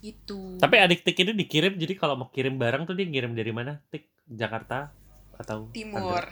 [0.00, 0.56] gitu.
[0.58, 3.82] Tapi adik tik ini dikirim jadi kalau mau kirim barang tuh dia ngirim dari mana?
[3.90, 4.90] Tik Jakarta
[5.34, 6.22] atau Timur.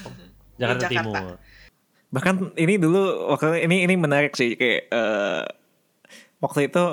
[0.60, 0.92] Jakarta, Jakarta.
[0.92, 1.34] Timur.
[2.10, 5.42] Bahkan ini dulu waktu ini ini menarik sih kayak eh,
[6.38, 6.84] waktu itu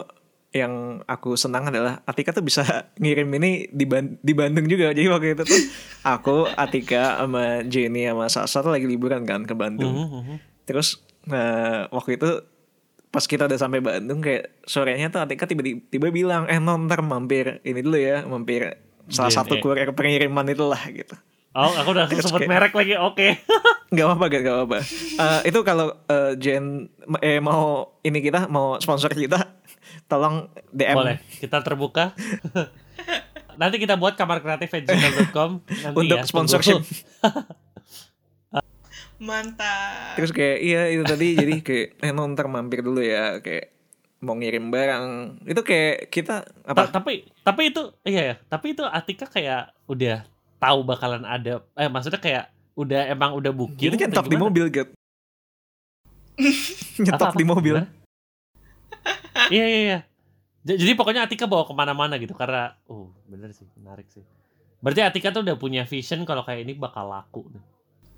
[0.52, 2.64] yang aku senang adalah Atika tuh bisa
[3.02, 5.62] ngirim ini di, Ban- di Bandung juga jadi waktu itu tuh
[6.04, 10.36] aku Atika sama Jenny sama Sasa tuh lagi liburan kan ke Bandung Mhm, mhm.
[10.64, 12.30] terus eh, waktu itu
[13.08, 17.60] pas kita udah sampai Bandung kayak sorenya tuh Atika tiba-tiba bilang eh non ntar mampir
[17.64, 18.78] ini dulu ya mampir
[19.08, 19.38] salah JNE.
[19.38, 21.16] satu kurir pengiriman itulah gitu
[21.58, 22.94] Oh, aku udah sebut merek lagi.
[23.02, 23.42] Oke.
[23.94, 24.78] nggak apa-apa gak, apa-apa
[25.18, 26.86] Eh, itu kalau eh, Jen
[27.18, 29.58] eh mau ini kita mau sponsor kita
[30.12, 31.18] tolong DM Boleh.
[31.26, 32.14] Kita terbuka.
[33.62, 35.66] Nanti kita buat kamar kreatif gmail.com
[35.98, 36.86] untuk ya, sponsorship
[39.18, 40.14] Mantap.
[40.14, 43.74] terus kayak iya itu tadi jadi kayak eh non ntar mampir dulu ya kayak
[44.22, 45.06] mau ngirim barang
[45.50, 50.22] itu kayak kita Ta- apa tapi tapi itu iya ya tapi itu Atika kayak udah
[50.58, 52.46] tahu bakalan ada eh maksudnya kayak
[52.78, 54.92] udah emang udah booking Jadi nyetok di mobil gitu.
[57.06, 57.76] nyetok di mobil.
[59.50, 60.00] Iya iya iya
[60.68, 64.20] jadi pokoknya Atika bawa ke mana-mana gitu karena oh bener sih menarik sih
[64.84, 67.64] berarti Atika tuh udah punya vision kalau kayak ini bakal laku nih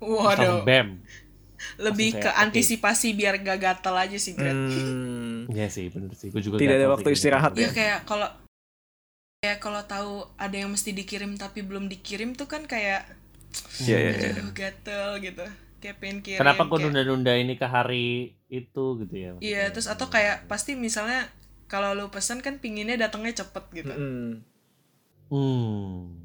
[0.00, 0.64] Waduh.
[0.64, 1.04] Bam
[1.76, 4.32] Lebih ke antisipasi biar gak gatel aja sih.
[4.32, 7.52] Hmm, Iya sih bener sih gue juga Tidak ada waktu sih, istirahat.
[7.52, 8.24] Ya kayak kalau
[9.40, 13.08] kayak kalau tahu ada yang mesti dikirim tapi belum dikirim tuh kan kayak
[13.82, 14.30] Iya, iya, iya.
[14.36, 15.42] aduh gatel gitu.
[15.80, 16.38] Kayak pengen kirim.
[16.38, 18.08] kenapa gue kayak- nunda-nunda ini ke hari
[18.46, 21.24] itu gitu ya Iya, terus atau kayak pasti misalnya
[21.66, 23.90] kalau lu pesan kan pinginnya datangnya cepet gitu.
[23.90, 24.44] Hmm.
[25.32, 26.20] hmm.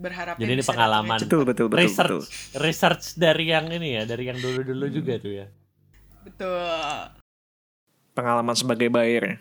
[0.00, 1.18] Berharapnya Jadi ini pengalaman.
[1.20, 1.84] Betul betul betul betul.
[1.84, 5.46] research research dari yang ini ya dari yang dulu-dulu juga tuh ya.
[6.24, 7.12] Betul.
[8.16, 9.36] Pengalaman sebagai buyer.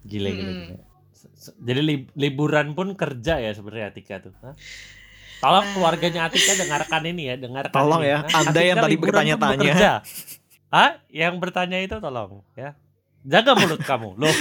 [0.00, 0.66] gila gila, Mm-mm.
[0.72, 0.89] gila.
[1.58, 4.54] Jadi lib- liburan pun kerja ya sebenarnya Atika tuh Hah?
[5.38, 5.72] tolong Nah.
[5.72, 8.10] keluarganya Atika dengarkan ini ya dengarkan Tolong ini.
[8.10, 8.40] ya, Hah?
[8.40, 9.92] Anda yang Atika tadi liburan pun bertanya-tanya.
[10.70, 10.90] Hah?
[11.08, 12.78] yang bertanya itu tolong ya
[13.20, 14.32] jaga mulut kamu loh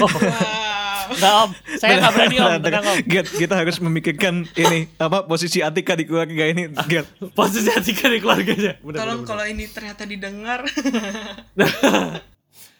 [1.09, 1.17] Wow.
[1.17, 5.57] Nggak om saya nggak berani om tenang om Get, kita harus memikirkan ini apa posisi
[5.59, 6.69] Atika di keluarga ini.
[6.85, 7.09] Get.
[7.33, 10.69] posisi Atika di keluarganya Bener, Tolong bener, kalau ini ternyata didengar.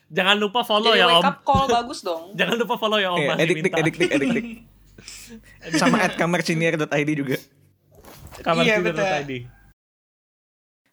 [0.10, 2.24] jangan lupa follow Jadi ya wake om up call bagus dong.
[2.40, 3.80] jangan lupa follow ya om Eh, masih edik tik, minta.
[3.80, 4.46] edik tik, edik tik.
[5.80, 7.38] Sama at kamarcinier.id juga.
[8.40, 8.80] kamar Iya,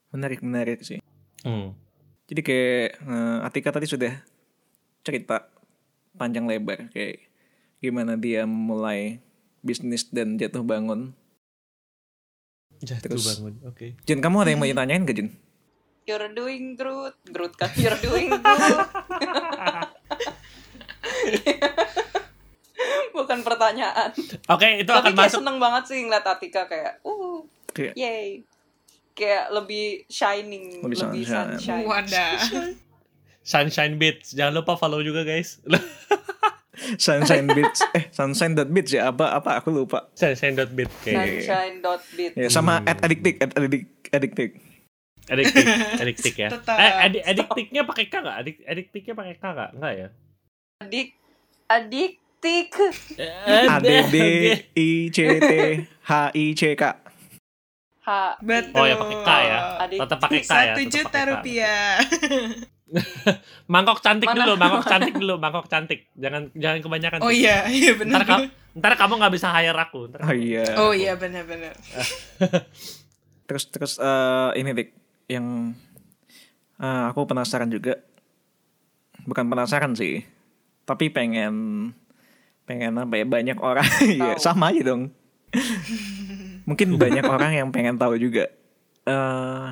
[0.09, 0.99] Menarik menarik sih.
[1.43, 1.75] hmm.
[2.27, 4.13] Jadi kayak eh, Atika tadi sudah
[5.01, 5.47] cerita
[6.13, 7.23] panjang lebar kayak
[7.79, 9.23] gimana dia mulai
[9.61, 11.15] bisnis dan jatuh bangun.
[12.77, 15.29] jatuh Terus- bangun oke Jun, kamu ada yang mau ditanyain gak Jun?
[16.07, 17.19] You're doing Groot.
[17.27, 17.71] Groot kan.
[17.75, 18.87] You're doing Groot.
[23.11, 24.13] Bukan pertanyaan.
[24.47, 25.39] Oke, itu Tapi akan kayak masuk.
[25.41, 27.43] seneng banget sih ngeliat Atika kayak, uh,
[27.73, 28.45] Kayak yay.
[29.17, 31.57] Kayak lebih shining, Lebih lebih, sunshine.
[31.59, 31.85] sunshine.
[31.89, 32.31] Wadah.
[33.47, 34.35] Sunshine Beats.
[34.35, 35.63] Jangan lupa follow juga guys.
[36.99, 37.79] Sunshine Beats.
[37.95, 40.11] Eh, Sunshine.beats ya apa apa aku lupa.
[40.13, 40.91] Sunshine.beat.
[40.93, 41.15] Oke.
[41.47, 42.33] Sunshine.bit.
[42.35, 44.51] Ya sama at addictic at addict addictic.
[45.27, 45.67] Ediktik,
[45.99, 46.49] ediktik ya.
[46.51, 46.77] Tetap.
[46.77, 48.37] Eh, edi- ediktiknya pakai K nggak?
[48.39, 49.71] Adik, ediktiknya pakai K nggak?
[49.75, 50.09] Enggak ya?
[50.79, 51.09] Adik,
[51.67, 52.69] adiktik.
[53.45, 54.17] A D D
[54.73, 56.83] I C T H I C K.
[58.01, 58.09] H.
[58.39, 58.79] Betul.
[58.79, 59.59] Oh ya pakai K ya.
[59.83, 59.99] Adik.
[59.99, 60.55] Tetap pakai K ya.
[60.55, 61.31] Satu tetap juta pakai K.
[61.35, 61.87] rupiah.
[63.67, 64.47] Mangkok cantik Mana?
[64.47, 66.07] dulu, mangkok cantik dulu, mangkok cantik.
[66.15, 67.19] Jangan jangan kebanyakan.
[67.19, 68.23] Oh iya, iya benar.
[68.23, 68.45] Ntar, kamu,
[68.79, 70.07] ntar kamu nggak bisa hire aku.
[70.07, 70.65] Ntar Oh iya.
[70.79, 71.75] Oh iya benar-benar.
[73.47, 74.91] Terus terus eh, ini dik
[75.27, 75.77] yang
[76.81, 78.01] eh, aku penasaran juga.
[79.27, 80.23] Bukan penasaran sih.
[80.87, 81.55] Tapi pengen
[82.67, 83.87] pengen apa ya banyak orang
[84.21, 85.11] ya sama aja dong.
[86.69, 88.51] Mungkin banyak orang yang pengen tahu juga.
[89.07, 89.67] eh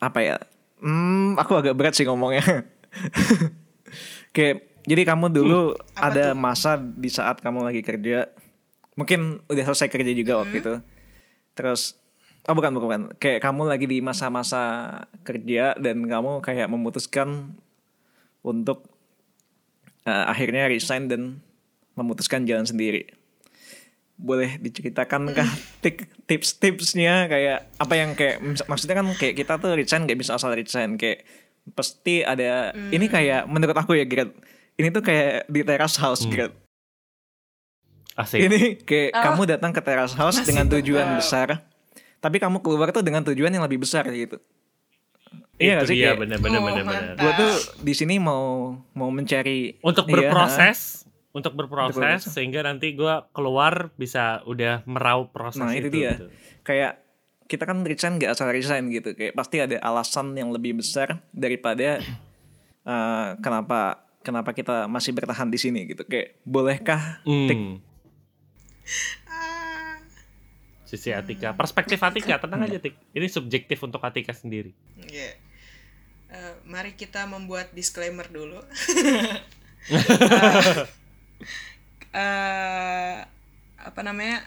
[0.00, 0.36] apa ya?
[0.80, 2.40] Hmm, aku agak berat sih ngomongnya.
[4.34, 6.40] Kayak jadi kamu dulu apa ada tuh?
[6.40, 8.32] masa di saat kamu lagi kerja,
[8.96, 10.74] mungkin udah selesai kerja juga waktu itu.
[11.52, 11.99] Terus
[12.42, 13.02] oh bukan bukan, bukan.
[13.16, 14.62] kayak kamu lagi di masa-masa
[15.20, 17.52] kerja dan kamu kayak memutuskan
[18.40, 18.88] untuk
[20.02, 21.22] eh, akhirnya resign dan
[21.92, 23.04] memutuskan jalan sendiri.
[24.16, 25.48] Boleh diceritakan kah
[25.84, 30.52] tik- tips-tipsnya kayak apa yang kayak maksudnya kan kayak kita tuh resign gak bisa asal
[30.52, 31.24] resign kayak
[31.72, 34.32] pasti ada ini kayak menurut aku ya Gret
[34.76, 36.32] ini tuh kayak di terrace house Hmm.
[36.32, 36.52] Gret
[38.12, 38.40] Asik.
[38.42, 39.22] ini kayak Oh.
[39.22, 41.18] kamu datang ke terrace house Masih dengan tujuan tetap.
[41.18, 41.48] besar
[42.20, 44.36] tapi kamu keluar tuh dengan tujuan yang lebih besar gitu
[45.56, 47.02] iya Itu gak sih dia kayak bener bener Oh, bener bener.
[47.10, 47.16] mantap.
[47.18, 48.44] gue tuh di sini mau
[48.92, 52.22] mau mencari Untuk Iya, berproses untuk Untuk berproses berproses.
[52.28, 56.16] sehingga nanti gua keluar bisa udah meraup proses Nah, itu dia.
[56.16, 56.26] gitu.
[56.60, 56.98] kayak
[57.46, 61.98] kita kan resign nggak asal resign gitu kayak pasti ada alasan yang lebih besar daripada
[62.82, 67.78] eh, kenapa kenapa kita masih bertahan di sini gitu kayak bolehkah Hmm.
[70.90, 73.14] Sisi Atika, perspektif Atika, tenang aja Tik.
[73.14, 74.74] Ini subjektif untuk Atika sendiri.
[75.06, 75.38] iya.
[76.30, 78.58] Eh, mari kita membuat disclaimer dulu.
[82.10, 83.18] Eh,
[83.78, 84.42] apa namanya?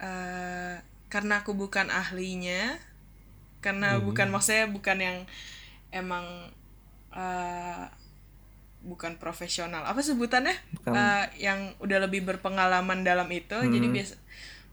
[0.00, 0.80] Eh,
[1.12, 2.80] karena aku bukan ahlinya,
[3.60, 5.16] karena bukan maksudnya bukan yang
[5.92, 6.24] emang
[7.12, 7.84] eh,
[8.80, 9.84] bukan profesional.
[9.84, 10.56] Apa sebutannya?
[10.72, 10.96] Bukan.
[10.96, 13.60] Eh, yang udah lebih berpengalaman dalam itu.
[13.60, 14.16] Jadi biasa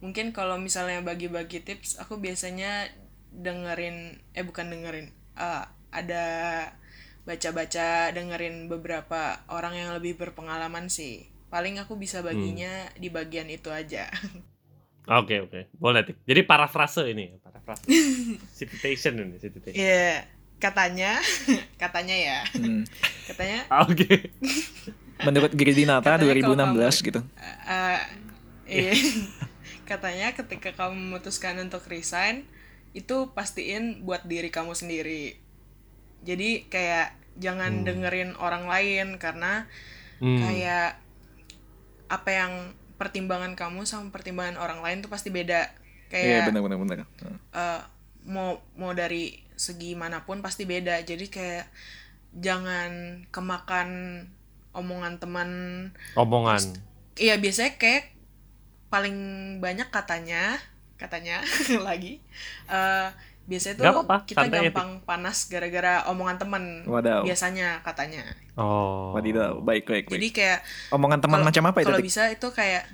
[0.06, 2.94] mungkin kalau misalnya bagi-bagi tips, aku biasanya
[3.34, 6.26] dengerin eh bukan dengerin eh, ada
[7.26, 13.74] baca-baca dengerin beberapa orang yang lebih berpengalaman sih paling aku bisa baginya di bagian itu
[13.74, 14.08] aja
[15.06, 16.26] Oke oke, boleh Tik.
[16.26, 17.86] Jadi parafrase ini, parafrase.
[18.58, 19.78] citation ini, citation.
[19.78, 20.26] Iya,
[20.60, 21.20] katanya
[21.82, 22.84] katanya ya hmm,
[23.32, 24.32] katanya Oke.
[25.24, 27.20] menurut Giridinata Katanya kalau 2016 gitu
[27.70, 28.00] eh,
[28.68, 28.94] iya.
[29.86, 32.44] Katanya ketika kamu memutuskan untuk resign
[32.92, 35.38] itu pastiin buat diri kamu sendiri.
[36.26, 39.68] Jadi kayak jangan dengerin orang lain karena
[40.16, 40.40] Hmm.
[40.40, 40.96] kayak
[42.08, 42.54] apa yang
[42.96, 45.76] pertimbangan kamu sama pertimbangan orang lain tuh pasti beda.
[46.08, 46.98] Kayak benar benar benar.
[47.52, 47.82] Eh,
[48.24, 51.04] mau mau dari segi mana pun pasti beda.
[51.04, 51.68] Jadi kayak
[52.32, 53.90] jangan kemakan
[54.72, 55.50] omongan teman.
[56.16, 56.80] Omongan.
[57.16, 58.15] iya biasanya kayak
[58.96, 59.18] paling
[59.60, 60.56] banyak katanya
[60.96, 61.44] katanya
[61.88, 62.24] lagi
[62.72, 63.10] eh
[63.46, 63.86] biasanya tuh
[64.26, 67.22] kita santai gampang panas gara-gara omongan teman Wadaw.
[67.22, 68.24] biasanya katanya
[68.56, 69.12] Oh.
[69.12, 70.34] wadidaw baik baik, jadi baik.
[70.34, 72.88] kayak omongan teman macam apa itu kalau bisa itu kayak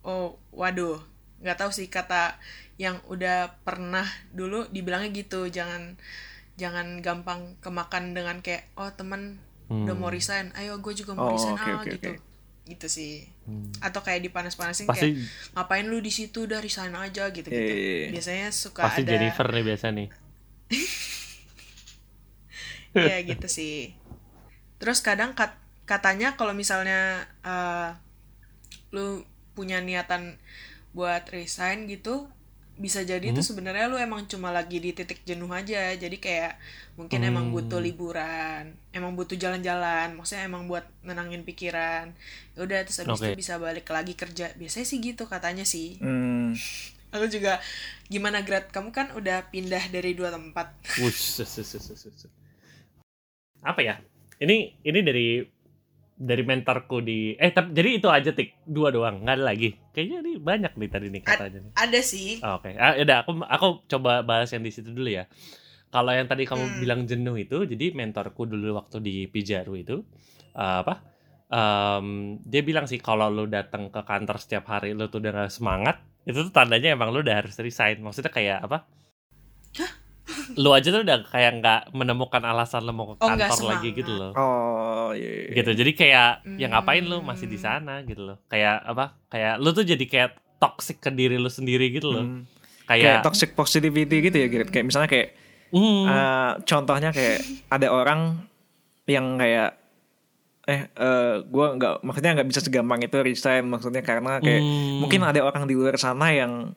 [0.00, 0.96] oh waduh
[1.42, 2.38] nggak tahu sih kata
[2.78, 5.98] yang udah pernah dulu dibilangnya gitu jangan
[6.56, 9.36] jangan gampang kemakan dengan kayak oh teman
[9.68, 11.30] udah mau resign ayo gue juga mau Hmm.
[11.30, 12.29] Oh, resign oke, ah oke, gitu oke.
[12.68, 13.26] Gitu sih.
[13.80, 16.46] Atau kayak dipanas-panasin Pasti kayak ngapain lu di situ?
[16.46, 18.08] Udah resign aja gitu gitu Iya, iya, iya.
[18.14, 20.08] biasanya suka pasti ada Jennifer nih biasa nih.
[23.10, 23.94] ya gitu sih.
[24.82, 27.90] Terus kadang kat- katanya kalau misalnya eh,
[28.94, 29.22] lu
[29.54, 30.38] punya niatan
[30.94, 32.26] buat resign gitu
[32.80, 33.36] bisa jadi Hmm?
[33.36, 36.52] tuh sebenarnya lu emang cuma lagi di titik jenuh aja jadi kayak
[36.96, 37.54] mungkin emang Hmm.
[37.54, 42.16] butuh liburan emang butuh jalan-jalan maksudnya emang buat nenangin pikiran
[42.56, 43.26] Ya udah terus habis Oke.
[43.30, 46.56] itu bisa balik lagi kerja biasanya sih gitu katanya sih Hmm,
[47.14, 47.60] aku juga
[48.08, 51.44] gimana grad kamu kan udah pindah dari dua tempat Wush.
[53.60, 54.00] Apa ya?
[54.40, 55.44] Ini ini dari
[56.20, 60.20] dari mentorku di eh tapi jadi itu aja tik dua doang nggak ada lagi kayaknya
[60.20, 61.72] ini banyak nih tadi nih katanya nih.
[61.74, 65.24] ada sih Oh, Oke, ah, yaudah aku aku coba bahas yang di situ dulu ya.
[65.90, 66.76] Kalau yang tadi kamu Hmm.
[66.78, 69.96] bilang jenuh itu, jadi mentorku dulu waktu di Pijaru itu
[70.54, 71.02] eh, apa?
[71.50, 75.50] Em, dia bilang sih kalau lu datang ke kantor setiap hari lu tuh udah gak
[75.50, 77.98] semangat, itu tuh tandanya emang lu udah harus resign.
[78.00, 78.86] Maksudnya kayak apa?
[80.54, 83.54] Lu aja tuh udah kayak nggak menemukan alasan lu mau ke Oh, kantor lagi
[83.86, 83.92] semangat.
[83.96, 84.32] gitu loh.
[84.32, 85.54] oh iya, iya.
[85.54, 85.70] Gitu.
[85.74, 87.28] Jadi kayak ya ngapain lu Hmm.
[87.28, 88.36] masih di sana gitu loh.
[88.46, 89.04] Kayak apa?
[89.28, 92.24] Kayak lu tuh jadi kayak toxic ke diri lu sendiri gitu loh.
[92.24, 92.42] Hmm.
[92.82, 95.28] kayak Kayak, toxic positivity gitu ya Girit kayak misalnya kayak
[95.68, 96.04] Hmm.
[96.04, 98.42] eh, contohnya kayak ada orang
[99.06, 99.78] yang kayak
[100.66, 104.98] eh eh gue nggak maksudnya nggak bisa segampang itu resign maksudnya karena kayak Hmm.
[104.98, 106.74] mungkin ada orang di luar sana yang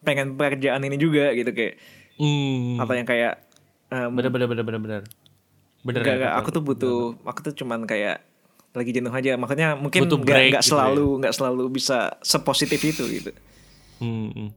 [0.00, 1.74] pengen pekerjaan ini juga gitu kayak
[2.20, 2.76] Hmm.
[2.76, 3.40] atau yang kayak
[3.88, 5.02] em, bener bener bener bener bener
[5.80, 6.36] bener nggak- ya, betul.
[6.36, 8.20] aku tuh butuh aku tuh cuman kayak
[8.70, 10.78] lagi jenuh aja makanya mungkin Butuh break nggak gitu ya.
[10.78, 13.32] selalu nggak selalu bisa sepositif itu gitu
[13.98, 14.52] Hmm,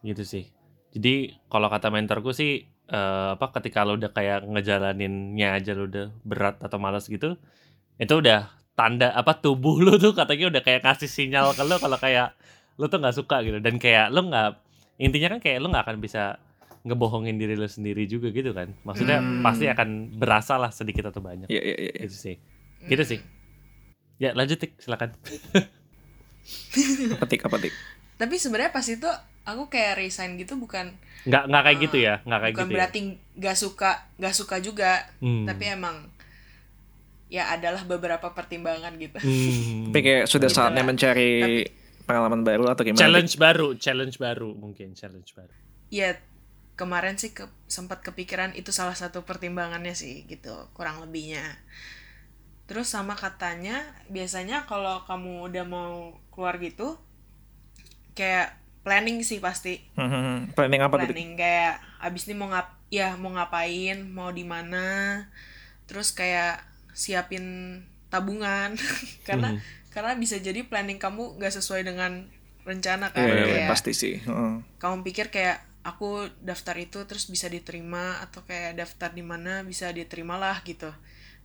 [0.00, 0.48] gitu sih
[0.90, 6.08] jadi kalau kata mentorku sih eh, apa ketika lo udah kayak ngejalaninnya aja lo udah
[6.22, 7.36] berat atau malas gitu
[7.96, 11.96] itu udah tanda apa tubuh lo tuh katanya udah kayak kasih sinyal ke lo kalau
[11.96, 12.32] kayak
[12.76, 14.48] lo tuh nggak suka gitu dan kayak lo nggak
[14.98, 16.38] intinya kan kayak lo nggak akan bisa
[16.80, 19.40] ngebohongin diri lo sendiri juga gitu kan maksudnya Hmm.
[19.40, 21.92] pasti akan berasa lah sedikit atau banyak Iya iya iya.
[21.92, 22.02] iya.
[22.04, 22.36] gitu sih
[22.84, 23.18] gitu sih
[24.16, 25.14] ya lanjut Tik, silakan
[27.18, 27.74] Petik apa tik?
[28.14, 29.06] tapi sebenarnya pas itu
[29.44, 30.90] aku kayak resign gitu bukan
[31.24, 32.76] nggak nggak kayak gitu ya nggak kayak bukan gitu ya.
[32.76, 32.98] berarti
[33.36, 35.44] nggak suka nggak suka juga Hmm.
[35.44, 35.96] tapi emang
[37.28, 39.86] ya adalah beberapa pertimbangan gitu Hmm.
[39.88, 40.88] Tapi kayak sudah Gitu saatnya lah.
[40.88, 41.30] mencari
[42.02, 42.96] pengalaman baru atau gimana?
[42.96, 43.04] Tik?
[43.04, 45.52] challenge baru, challenge baru mungkin challenge baru.
[45.88, 46.16] ya
[46.78, 51.44] kemarin sih ke, sempat kepikiran itu salah satu pertimbangannya sih gitu kurang lebihnya
[52.68, 55.92] terus sama katanya biasanya kalau kamu udah mau
[56.32, 57.00] keluar gitu
[58.12, 61.08] kayak planning sih pasti Hmm, planning apa tuh?
[61.10, 65.20] planning kayak abis ini mau ngap ya mau ngapain mau di mana
[65.84, 68.76] terus kayak siapin tabungan
[69.28, 69.60] karena Hmm.
[69.88, 72.28] karena bisa jadi planning kamu gak sesuai dengan
[72.62, 74.14] rencana kan Iya, iya, kayak pasti sih.
[74.20, 74.52] Heeh.
[74.78, 79.90] kamu pikir kayak aku daftar itu terus bisa diterima atau kayak daftar di mana bisa
[79.94, 80.90] diterima lah gitu.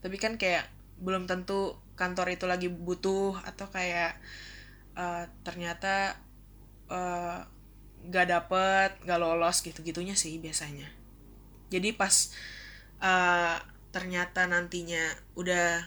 [0.02, 0.68] Tapi kan kayak
[1.00, 4.18] belum tentu kantor itu lagi butuh atau kayak
[4.98, 6.18] eh, ternyata
[6.90, 7.40] eh,
[8.04, 10.90] nggak dapet nggak lolos gitu gitunya sih biasanya.
[11.70, 12.34] Jadi pas
[13.02, 13.58] eh,
[13.94, 15.86] ternyata nantinya udah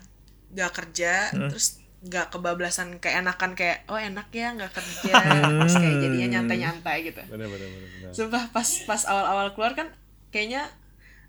[0.54, 5.12] nggak kerja terus nggak kebablasan keenakan kayak oh enak ya nggak kerja
[5.64, 7.90] terus kayak jadinya nyantai-nyantai gitu Bener bener bener.
[7.98, 8.10] bener.
[8.12, 9.88] Sumpah pas pas awal-awal keluar kan
[10.30, 10.68] kayaknya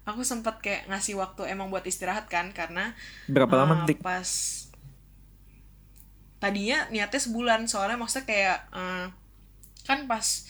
[0.03, 2.95] aku sempat kayak ngasih waktu emang buat istirahat kan karena
[3.27, 3.99] Berapa lama Dik?
[4.03, 4.27] pas
[6.37, 9.05] tadinya niatnya sebulan soalnya maksudnya kayak eh,
[9.87, 10.45] kan pas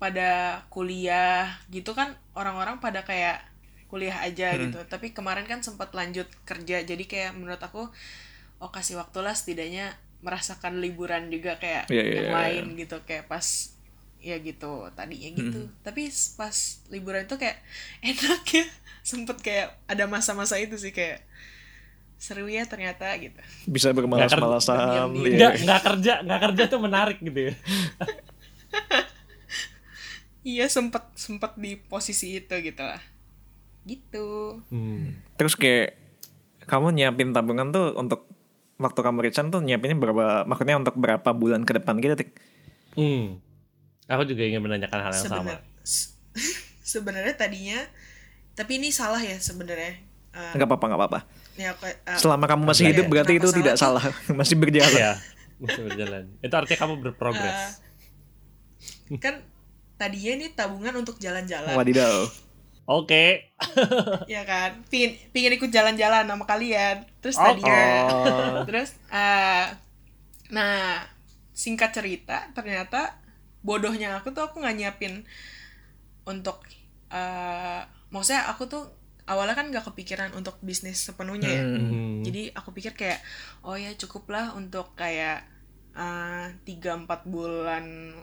[0.00, 3.44] pada kuliah gitu kan orang-orang pada kayak
[3.92, 4.72] kuliah aja Hmm.
[4.72, 7.92] gitu tapi kemarin kan sempat lanjut kerja jadi kayak menurut aku
[8.62, 9.90] oh kasih waktu lah setidaknya
[10.22, 13.74] merasakan liburan juga kayak Iya, iya, yang iya, lain gitu kayak pas
[14.22, 15.74] ya gitu tadinya gitu Hmm.
[15.82, 16.06] tapi
[16.38, 16.54] pas
[16.88, 17.58] liburan itu kayak
[18.06, 18.64] enak ya
[19.02, 21.26] sempet kayak ada masa-masa itu sih kayak
[22.14, 23.34] seru ya ternyata gitu
[23.66, 25.10] Bisa bermalas-malasan.
[25.10, 25.34] Iya.
[25.34, 27.54] Nggak nggak kerja nggak kerja tuh menarik gitu ya.
[30.42, 33.02] iya sempet sempet di posisi itu gitu lah
[33.82, 35.18] gitu Hmm.
[35.34, 35.98] Terus kayak
[36.62, 38.30] kamu nyiapin tabungan tuh untuk
[38.82, 42.30] waktu kamu resign tuh nyiapinnya berapa maksudnya untuk berapa bulan ke depan gitu Tik?
[42.92, 43.38] Hmm.
[44.04, 45.36] Aku juga ingin menanyakan hal yang sama.
[45.38, 46.10] Sebenar- se-
[46.92, 47.78] sebenarnya tadinya
[48.52, 51.20] tapi ini salah ya sebenarnya Eh, Enggak apa-apa, enggak apa-apa.
[51.54, 53.12] ya aku- eh, Selama kamu masih Iya, hidup iya.
[53.12, 54.96] berarti itu tidak salah salah, masih berjalan.
[54.96, 55.12] Iya,
[55.60, 56.22] masih berjalan.
[56.40, 57.60] Itu artinya kamu berprogres.
[59.20, 59.44] kan
[59.94, 62.32] tadinya ini tabungan untuk jalan-jalan Wadidaw.
[62.86, 63.54] Oke.
[64.32, 68.62] ya kan pingin pingin ikut jalan-jalan sama kalian terus Oh, tadinya oh.
[68.68, 69.66] terus eh,
[70.50, 71.06] nah
[71.54, 73.16] singkat cerita ternyata
[73.62, 75.22] bodohnya aku tuh aku nggak nyiapin
[76.26, 76.62] untuk
[77.12, 78.84] eh maksudnya aku tuh
[79.30, 82.20] awalnya kan nggak kepikiran untuk bisnis sepenuhnya ya Hmm.
[82.26, 83.22] Jadi aku pikir kayak
[83.62, 85.46] oh ya cukup lah untuk kayak
[85.94, 88.14] eh, tiga empat bulan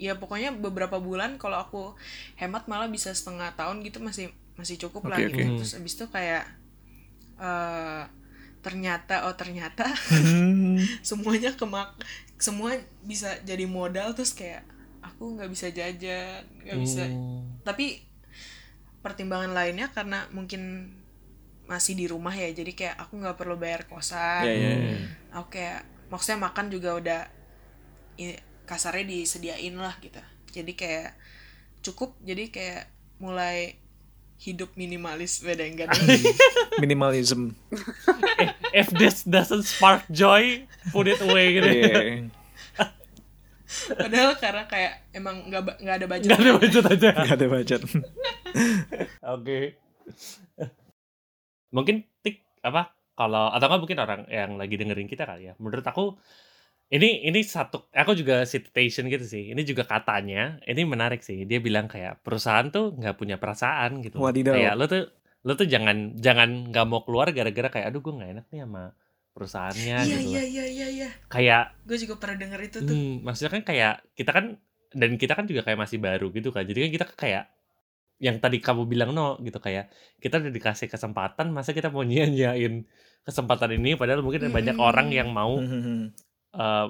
[0.00, 1.82] ya pokoknya beberapa bulan kalau aku
[2.40, 5.56] hemat malah bisa setengah tahun gitu masih masih cukup lah Oke, gitu oke.
[5.60, 6.44] terus abis itu kayak
[7.36, 8.02] eh
[8.60, 10.76] ternyata oh ternyata Hmm.
[11.08, 11.92] semuanya kemak
[12.36, 14.64] semua bisa jadi modal terus kayak
[15.00, 17.60] aku nggak bisa jajan nggak bisa Hmm.
[17.64, 18.04] tapi
[19.00, 20.92] pertimbangan lainnya karena mungkin
[21.64, 24.96] masih di rumah ya jadi kayak aku nggak perlu bayar kosan iya, iya.
[25.32, 25.80] aku kayak
[26.12, 27.20] maksudnya makan juga udah
[28.70, 30.22] kasarnya disediain lah gitu
[30.54, 31.10] jadi kayak
[31.82, 32.82] cukup jadi kayak
[33.18, 33.74] mulai
[34.40, 36.22] hidup minimalis beda enggak nih
[36.80, 37.52] Minimalism.
[38.72, 40.64] If this doesn't spark joy,
[40.96, 41.68] put it away gitu.
[41.68, 42.00] Iya.
[44.00, 47.08] padahal karena kayak emang nggak nggak ada budget Gak ada budget aja.
[47.12, 47.80] Gak ada budget.
[49.20, 49.58] Oke.
[51.70, 55.54] mungkin tik apa kalau atau nggak mungkin orang yang lagi dengerin kita kali ya.
[55.60, 56.16] Menurut aku
[56.90, 59.54] ini ini satu aku juga citation gitu sih.
[59.54, 61.46] Ini juga katanya ini menarik sih.
[61.46, 64.18] Dia bilang kayak perusahaan tuh nggak punya perasaan gitu.
[64.18, 64.54] Wadidaw.
[64.54, 65.02] Kayak lo tuh
[65.40, 68.82] lo tuh jangan jangan nggak mau keluar gara-gara kayak aduh gue nggak enak nih sama
[69.30, 70.30] perusahaannya iya gitu.
[70.30, 73.94] iya iya iya iya Kayak gue juga pernah denger itu tuh Hmm, maksudnya kan kayak
[74.12, 74.44] kita kan
[74.90, 76.66] dan kita kan juga kayak masih baru gitu kan.
[76.66, 77.44] Jadi kan kita kayak
[78.20, 82.84] yang tadi kamu bilang no gitu kayak kita udah dikasih kesempatan masa kita mau nyanyain
[83.22, 84.84] kesempatan ini padahal mungkin ada banyak Hmm.
[84.84, 86.10] orang yang mau Hmm.
[86.52, 86.86] Eh,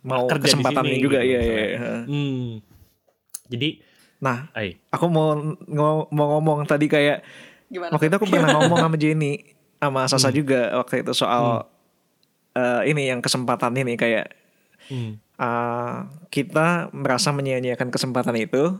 [0.00, 1.44] Mau Kerja di kesempatannya sini juga gitu, iya iya.
[1.44, 1.68] misalnya.
[1.68, 1.92] iya.
[2.08, 2.44] hmm.
[3.46, 3.68] Jadi
[4.20, 5.32] Nah, ay aku mau
[6.10, 7.24] mau ngomong tadi kayak
[7.66, 7.88] Gimana?
[7.90, 9.32] waktu itu aku pernah ngomong sama Jenny
[9.76, 10.36] sama Sasa Hmm.
[10.36, 11.64] juga waktu itu soal
[12.52, 14.28] eh, ini yang kesempatan ini kayak
[14.86, 15.94] hmm, eh,
[16.28, 18.76] kita merasa menyia-nyiakan kesempatan itu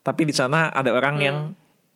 [0.00, 1.22] tapi di sana ada orang Hmm.
[1.22, 1.38] yang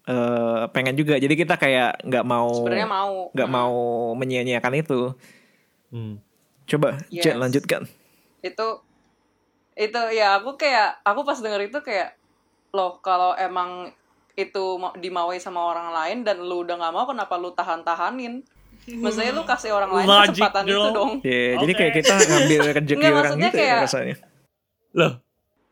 [0.07, 3.31] eh, pengen juga jadi kita kayak nggak mau Sebenarnya mau.
[3.31, 3.57] nggak Hmm.
[3.57, 3.75] mau
[4.15, 5.01] menyia-nyiakan itu
[5.91, 6.15] hmm.
[6.71, 7.25] Coba Yes.
[7.25, 7.83] Jen lanjutkan
[8.41, 8.69] itu
[9.75, 12.15] itu ya aku kayak aku pas denger itu kayak
[12.71, 13.91] loh kalau emang
[14.33, 18.41] itu mau dimauin sama orang lain dan lu udah nggak mau kenapa lu tahan-tahanin
[18.93, 20.79] maksudnya lu kasih orang lain Logic, kesempatan girl.
[20.79, 21.79] itu dong ya jadi Oke.
[21.79, 24.17] kayak kita ngambil rezeki Nggak, orang maksudnya gitu ya kayak- rasanya
[24.93, 25.13] loh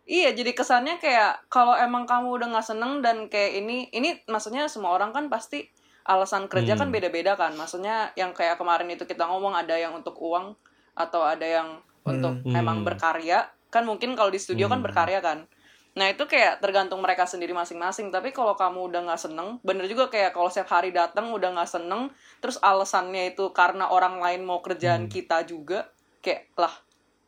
[0.04, 4.66] iya jadi kesannya kayak kalau emang kamu udah nggak seneng dan kayak ini ini maksudnya
[4.66, 5.68] semua orang kan pasti
[6.02, 6.94] alasan kerja kan Hmm.
[6.94, 10.56] beda-beda kan maksudnya yang kayak kemarin itu kita ngomong ada yang untuk uang
[10.98, 12.52] atau ada yang untuk Hmm.
[12.52, 14.86] emang berkarya kan mungkin kalau di studio kan Hmm.
[14.86, 15.46] berkarya kan
[15.94, 20.06] nah itu kayak tergantung mereka sendiri masing-masing tapi kalau kamu udah nggak seneng bener juga
[20.06, 24.58] kayak kalau setiap hari datang udah nggak seneng terus alasannya itu karena orang lain mau
[24.58, 25.10] kerjaan Hmm.
[25.10, 25.90] kita juga
[26.20, 26.70] kayak lah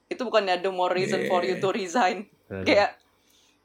[0.07, 2.63] itu bukannya the more reason for you to resign Bener.
[2.63, 2.91] kayak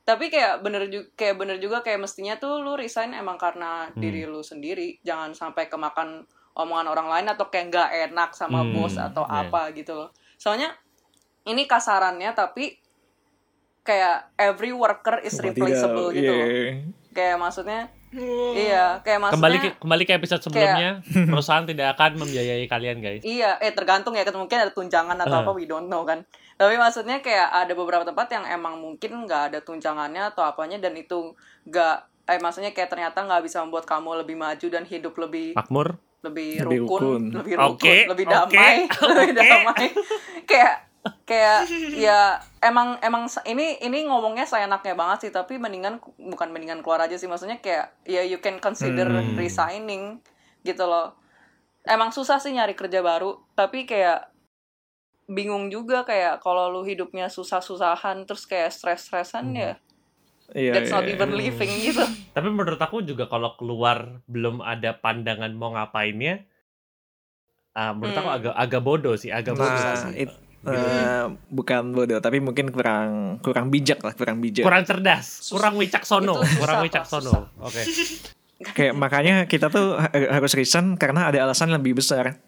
[0.06, 3.98] tapi kayak bener juga kayak bener juga kayak mestinya tuh lu resign emang karena Hmm.
[3.98, 6.26] diri lu sendiri jangan sampai kemakan
[6.56, 9.46] omongan orang lain atau kayak nggak enak sama Hmm, bos atau iya.
[9.46, 10.72] apa gitu loh soalnya
[11.46, 12.80] ini kasarannya tapi
[13.86, 16.74] kayak every worker is Cuma replaceable tidak, gitu loh iya.
[17.14, 17.82] kayak maksudnya
[18.16, 18.56] Wow.
[18.56, 23.20] iya kayak maksudnya Kembali ke, kembali ke episode sebelumnya, perusahaan tidak akan membiayai kalian guys.
[23.28, 25.44] Iya, eh tergantung ya, mungkin ada tunjangan atau Eh.
[25.44, 26.24] apa, we don't know kan.
[26.56, 30.96] Tapi maksudnya kayak ada beberapa tempat yang emang mungkin nggak ada tunjangannya atau apanya dan
[30.96, 31.36] itu
[31.68, 31.96] nggak,
[32.32, 36.00] eh maksudnya kayak ternyata nggak bisa membuat kamu lebih maju dan hidup lebih Makmur.
[36.26, 37.24] Lebih, Lebih rukun, rukun.
[37.38, 38.76] lebih rukun, Oke, lebih damai,
[39.14, 39.40] lebih oke.
[39.40, 39.86] damai.
[40.44, 40.74] kayak
[41.22, 41.60] kayak
[42.06, 42.20] ya
[42.60, 47.14] emang emang ini ini ngomongnya saya enaknya banget sih tapi mendingan bukan mendingan keluar aja
[47.14, 49.38] sih maksudnya kayak ya you can consider Hmm.
[49.38, 50.18] resigning
[50.62, 51.14] gitu loh
[51.86, 54.34] emang susah sih nyari kerja baru tapi kayak
[55.26, 59.58] bingung juga kayak kalau lu hidupnya susah-susahan terus kayak stres-stresan Hmm.
[59.58, 59.72] ya
[60.52, 61.38] Iya, that's not iya, even iya.
[61.42, 66.44] living gitu Tapi menurut aku juga kalau keluar belum ada pandangan mau ngapainnya,
[67.72, 68.38] ah, menurut aku Hmm.
[68.38, 69.72] agak agak bodoh sih, agak bodoh.
[69.72, 70.28] Nah, sih.
[70.28, 74.68] it- eh, bukan bodoh, tapi mungkin kurang kurang bijak lah, kurang bijak.
[74.68, 77.56] Kurang cerdas, kurang wicaksono, kurang wicaksono.
[77.60, 77.82] Oke.
[78.78, 82.40] Kayak makanya kita tuh ha- harus resign karena ada alasan lebih besar.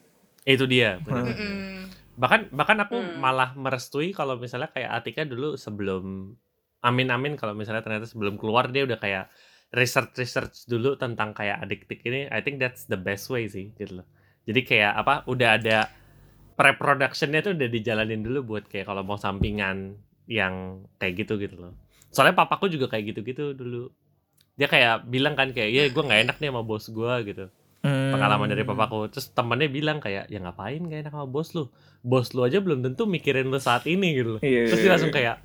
[0.44, 1.00] Itu dia.
[1.00, 1.28] benar.
[1.28, 1.92] Mm-mm.
[2.16, 3.20] Bahkan bahkan aku Hmm.
[3.20, 6.34] malah merestui kalau misalnya kayak Atika dulu sebelum
[6.84, 9.32] amin amin kalau misalnya ternyata sebelum keluar dia udah kayak
[9.76, 14.04] research research dulu tentang kayak adik-adik ini I think that's the best way sih gitu
[14.04, 14.08] loh.
[14.48, 15.92] Jadi kayak apa udah ada
[16.56, 21.74] pre-productionnya tuh udah dijalanin dulu buat kayak kalau mau sampingan yang kayak gitu gitu loh.
[22.16, 23.92] Soalnya papaku juga kayak gitu-gitu dulu.
[24.56, 27.48] Dia kayak bilang kan kayak ya gue nggak enak nih sama bos gue gitu.
[27.86, 28.10] Hmm.
[28.10, 29.08] pengalaman dari papaku.
[29.14, 31.70] Terus temannya bilang kayak ya ngapain gak enak sama bos lu?
[32.02, 34.42] Bos lu aja belum tentu mikirin lu saat ini gitu loh.
[34.42, 35.18] Iya, terus iya, dia langsung iya.
[35.18, 35.36] kayak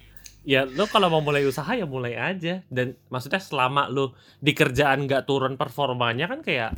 [0.42, 5.06] ya lu kalau mau mulai usaha ya mulai aja dan maksudnya selama lu di kerjaan
[5.06, 6.74] nggak turun performanya kan kayak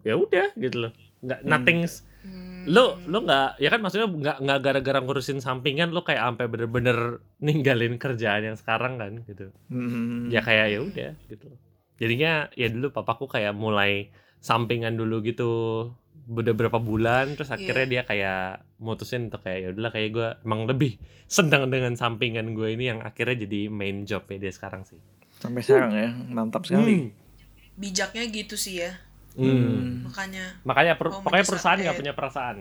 [0.00, 1.48] ya udah gitu loh nggak Hmm.
[1.48, 2.66] nothing's Hmm.
[2.66, 6.98] lu lu nggak ya kan maksudnya nggak nggak gara-gara ngurusin sampingan lu kayak sampai bener-bener
[7.40, 10.28] ninggalin kerjaan yang sekarang kan gitu Hmm.
[10.28, 11.48] ya kayak ya udah gitu
[11.96, 15.50] jadinya ya dulu papaku kayak mulai sampingan dulu gitu
[16.28, 18.40] udah berapa bulan terus akhirnya dia kayak
[18.76, 20.94] mutusin untuk kayak ya udahlah kayak gue emang lebih
[21.26, 25.00] senang dengan sampingan gue ini yang akhirnya jadi main job ya dia sekarang sih
[25.38, 27.14] Sampai sekarang ya, mantap sekali.
[27.74, 28.92] bijaknya gitu sih ya
[29.32, 30.02] Hmm.
[30.04, 32.56] makanya makanya per- Oh, pokoknya mendesak- perusahaan nggak punya perasaan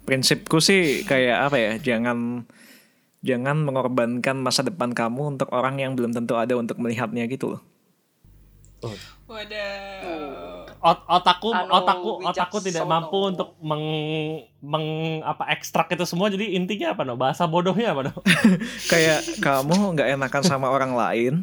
[0.00, 1.72] Prinsipku sih kayak apa ya?
[1.76, 2.48] Jangan
[3.20, 7.62] jangan mengorbankan masa depan kamu untuk orang yang belum tentu ada untuk melihatnya gitu loh.
[9.26, 10.47] wadah
[10.78, 13.82] Ot- otakku Anu otakku otakku tidak mampu untuk meng,
[14.58, 14.86] meng
[15.22, 16.30] apa ekstrak itu semua.
[16.30, 17.18] Jadi intinya apa no?
[17.18, 18.12] Bahasa bodohnya apa no?
[18.92, 21.34] Kayak kamu nggak enakan sama orang lain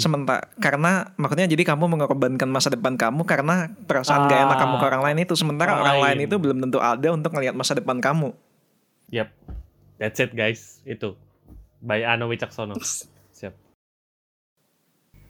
[0.00, 4.74] sementara karena maksudnya jadi kamu mengorbankan masa depan kamu karena perasaan nggak enak Ah, kamu
[4.80, 5.34] ke orang lain itu.
[5.36, 6.26] Sementara orang orang lain lain.
[6.26, 8.32] itu belum tentu ada untuk melihat masa depan kamu.
[9.12, 9.28] Yap,
[10.00, 10.80] that's it guys.
[10.88, 11.20] Itu.
[11.78, 12.74] By Ano Wicaksono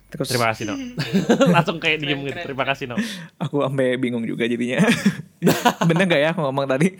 [0.08, 0.74] terus Terima kasih No.
[1.54, 2.38] Langsung kayak diem gitu.
[2.42, 2.96] Terima kasih No.
[3.36, 4.80] aku sampai bingung juga jadinya
[5.88, 6.96] bener nggak ya aku ngomong tadi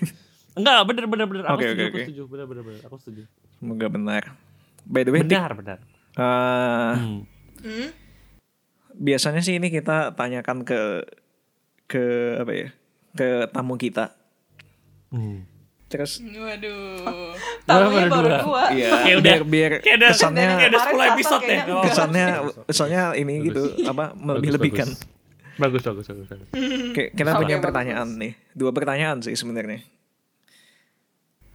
[0.53, 1.45] Enggak, bener bener bener.
[1.47, 2.05] Aku Oke, setuju, oke, aku oke.
[2.05, 2.23] setuju.
[2.27, 2.81] Bener bener bener.
[2.85, 3.23] Aku setuju.
[3.55, 4.23] semoga benar
[4.85, 5.79] by the way Dik, Benar benar.
[6.15, 7.21] eh, Hmm.
[7.59, 7.89] Hmm?
[8.93, 11.07] biasanya sih ini kita tanyakan ke
[11.87, 12.05] ke
[12.37, 12.69] apa ya
[13.15, 14.13] ke tamu kita
[15.09, 15.48] Hmm.
[15.89, 17.33] Terus waduh
[17.67, 18.63] tamunya Baru dua.
[18.71, 21.49] Iya, Kayak udah- biar biar Kayak ada kesannya kayak ada Kemarin 10 Sasa episode ya.
[21.49, 22.27] kayaknya Oh, kesannya
[22.65, 23.47] kesannya ini Bagus.
[23.47, 24.89] gitu apa Bagus, melebih-lebihkan.
[25.59, 26.27] Bagus bagus bagus.
[26.29, 26.49] bagus.
[26.89, 27.65] Oke, kita punya bagus.
[27.65, 28.33] pertanyaan nih.
[28.53, 29.83] Dua pertanyaan sih sebenarnya.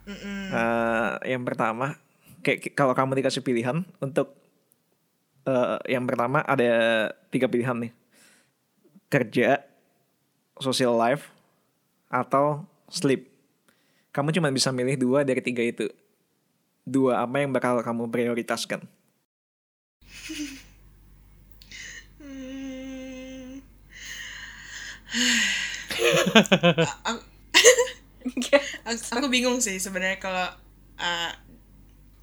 [0.04, 0.52] Mm-mm.
[0.52, 1.96] Eh, yang pertama,
[2.42, 4.36] kayak kalau kamu dikasih pilihan untuk
[5.46, 6.68] eh, yang pertama ada
[7.30, 7.92] tiga pilihan nih.
[9.08, 9.64] Kerja,
[10.58, 11.32] social life,
[12.08, 13.30] atau sleep.
[14.14, 15.90] Kamu cuma bisa milih dua dari tiga itu.
[16.86, 18.86] Dua apa yang bakal kamu prioritaskan?
[22.22, 23.60] Hmm.
[27.10, 27.34] Aku-
[29.34, 30.48] bingung sih sebenarnya kalau
[31.02, 31.32] uh,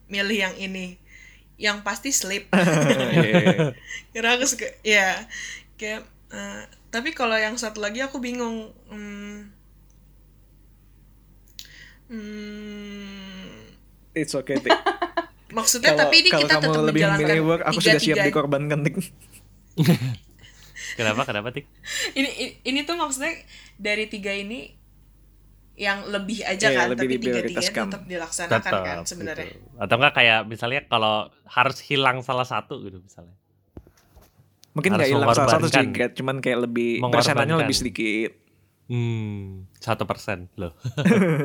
[0.07, 0.95] milih yang ini
[1.59, 3.74] yang pasti sleep Iya.
[4.14, 5.26] karena aku suka ya
[5.74, 6.62] kayak uh,
[6.95, 9.51] tapi kalau yang satu lagi aku bingung hmm,
[12.11, 13.71] hmm,
[14.13, 14.75] It's okay, Tik.
[15.51, 18.17] maksudnya Kalau tapi ini kita kamu tetap lebih menjalankan memilih work, aku tiga sudah siap
[18.17, 18.95] tiga dikorbankan, Tik.
[20.91, 21.23] Kenapa?
[21.23, 21.65] Kenapa tik?
[22.13, 23.33] ini ini- ini tuh maksudnya
[23.77, 24.75] dari tiga ini
[25.73, 27.85] yang lebih aja Iya, kan lebih tapi tiga tiganya diprioritaskan.
[27.89, 29.65] tetap dilaksanakan Tetap kan sebenarnya gitu.
[29.79, 31.15] Atau enggak kayak misalnya kalau
[31.47, 33.33] harus hilang salah satu gitu misalnya.
[34.71, 38.31] Mungkin Harus nggak hilang salah satu sih, cuman kayak lebih persenannya lebih sedikit.
[38.91, 40.74] Hmm, satu persen loh.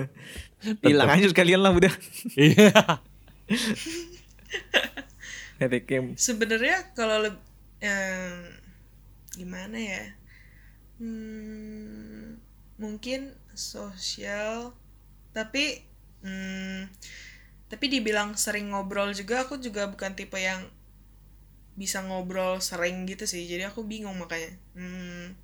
[0.86, 1.94] Hilang aja sekalian lah udah.
[2.42, 2.74] Iya.
[5.56, 5.72] Ya,
[6.20, 7.48] sebenarnya kalau leb-
[7.80, 8.60] em,
[9.36, 10.04] gimana ya
[10.96, 12.40] Hmm,
[12.80, 14.72] mungkin sosial
[15.36, 15.84] tapi
[16.24, 16.88] hmm,
[17.68, 20.72] tapi dibilang sering ngobrol juga aku juga bukan tipe yang
[21.76, 25.36] bisa ngobrol sering gitu sih jadi aku bingung makanya hmm,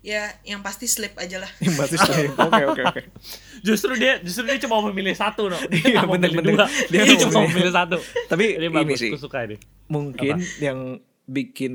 [0.00, 2.30] ya yang pasti sleep aja lah yang basis lain.
[2.46, 3.02] Oke, oke, oke.
[3.60, 5.58] justru dia justru dia cuma memilih satu no.
[5.66, 6.52] Dia Iya, nggak mau bener, bener.
[6.54, 6.66] dua.
[6.86, 7.50] Dia cuma milih.
[7.50, 7.96] memilih satu.
[8.26, 9.10] Tapi Ini ini bagus, sih.
[9.10, 9.56] aku suka ini.
[9.86, 10.78] mungkin yang
[11.24, 11.74] bikin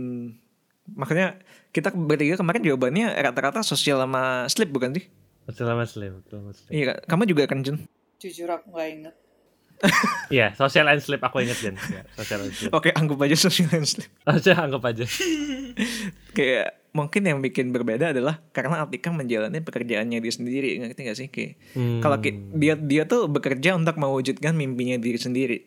[0.91, 1.39] makanya
[1.71, 5.05] kita bertiga kemarin jawabannya rata-rata sosial sama sleep bukan sih?
[5.51, 5.57] Sleep,
[6.27, 6.71] selamat sleep.
[6.71, 7.83] Iya, kamu juga kan Jun?
[8.17, 9.15] Jujur aku nggak inget.
[10.29, 11.75] Iya, social and sleep aku inget Jen.
[12.13, 12.71] Social and sleep.
[12.71, 14.07] Oke, anggap aja sosial and sleep.
[14.23, 15.03] Aja anggap aja.
[16.31, 21.27] Kayak mungkin yang bikin berbeda adalah karena Atika menjalani pekerjaannya dia sendiri, ngerti gak sih?
[21.27, 21.99] Kayak Hmm.
[21.99, 22.17] kalau
[22.53, 25.57] dia dia tuh bekerja untuk mewujudkan mimpinya diri sendiri.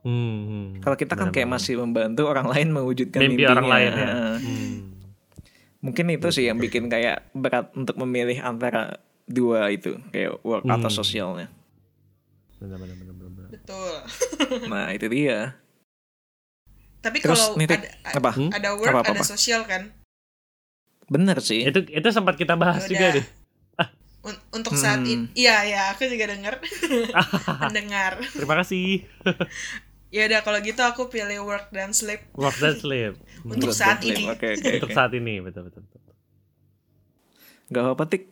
[0.00, 0.64] Hmm, hmm.
[0.80, 1.58] Kalau kita kan kayak Benar-benar.
[1.58, 3.52] masih membantu orang lain mewujudkan mimpi mimpinya.
[3.52, 4.08] orang lain ya.
[4.38, 4.74] Hmm.
[5.78, 10.86] Mungkin itu sih yang bikin kayak berat untuk memilih antara dua itu, kayak work atau
[10.86, 10.96] Hmm.
[10.96, 11.48] sosialnya.
[12.58, 13.30] Benar benar benar benar.
[13.30, 13.48] benar.
[13.50, 13.92] betul
[14.72, 15.54] Nah, itu dia.
[16.98, 17.78] tapi Terus kalau ada
[18.10, 18.30] apa?
[18.34, 18.50] Hmm?
[18.50, 19.24] ada work Apa, apa, ada apa?
[19.24, 19.94] sosial kan
[21.08, 21.64] Bener sih.
[21.64, 22.90] Itu itu sempat kita bahas Yaudah.
[22.90, 23.26] juga deh.
[24.20, 25.08] Un- untuk saat Hmm.
[25.08, 26.58] ini iya ya aku juga denger
[27.64, 29.06] mendengar Terima kasih.
[30.14, 33.14] ya udah kalau gitu aku pilih work dan sleep Work dan sleep.
[33.46, 34.96] untuk Betul, saat ini Oke, oke, Untuk oke.
[34.96, 35.80] saat ini betul betul.
[35.82, 36.12] betul.
[37.68, 38.24] Gak apa-apa, Tik.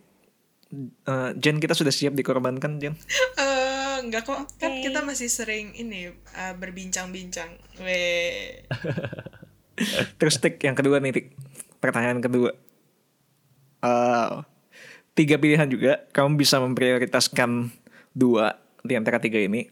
[1.06, 2.96] Eh, Jen kita sudah siap dikorbankan, Jen.
[3.36, 8.66] Eh, enggak kok kan kita masih sering ini eh, berbincang-bincang Weh.
[10.16, 11.26] Terus Tik, yang kedua nih, Tik.
[11.78, 12.50] Pertanyaan kedua.
[13.87, 14.30] Eh,
[15.14, 16.03] tiga pilihan juga.
[16.11, 17.70] Kamu bisa memprioritaskan
[18.12, 19.70] dua di antara tiga ini.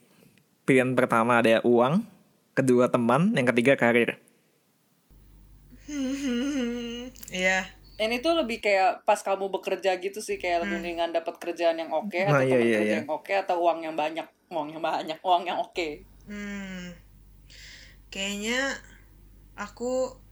[0.65, 2.01] Pilihan pertama ada uang,
[2.57, 4.17] kedua teman, yang ketiga karir.
[7.35, 11.79] Iya Ini tuh lebih kayak pas kamu bekerja gitu sih kayak lebih mendingan dapat kerjaan
[11.79, 12.99] yang oke Nah, atau iya, teman iya, kerja iya.
[13.03, 15.89] yang oke atau uang yang banyak, uang yang banyak, uang yang oke.
[16.27, 16.91] Hmm.
[18.11, 18.61] Kayaknya
[19.55, 20.24] aku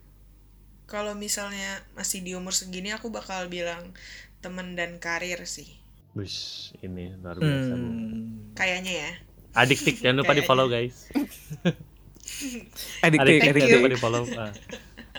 [0.92, 3.96] kalau misalnya masih di umur segini aku bakal bilang
[4.44, 5.80] temen dan karir sih.
[6.12, 7.88] Wish, ini luar biasa bu.
[7.88, 8.52] Hmm.
[8.52, 9.10] Kayaknya ya.
[9.56, 11.08] Adik tik jangan lupa di follow guys.
[13.04, 14.22] Adik, Adik Tik, jangan lupa di follow.
[14.36, 14.52] Ah,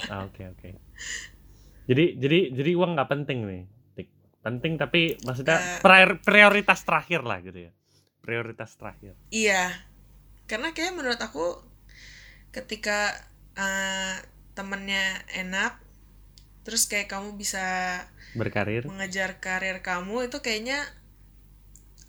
[0.09, 0.69] Ah, oke oke.
[1.85, 3.63] Jadi jadi jadi uang nggak penting nih,
[3.93, 4.07] tik.
[4.41, 7.71] Penting tapi maksudnya prior- prioritas terakhir lah gitu ya.
[8.21, 9.13] Prioritas terakhir.
[9.29, 9.69] Iya.
[10.45, 11.61] Karena kayak menurut aku
[12.49, 13.13] ketika
[13.53, 14.17] eh,
[14.53, 15.77] temennya enak
[16.63, 17.61] terus kayak kamu bisa
[18.33, 18.87] Berkarir.
[18.87, 20.79] mengejar karir kamu itu kayaknya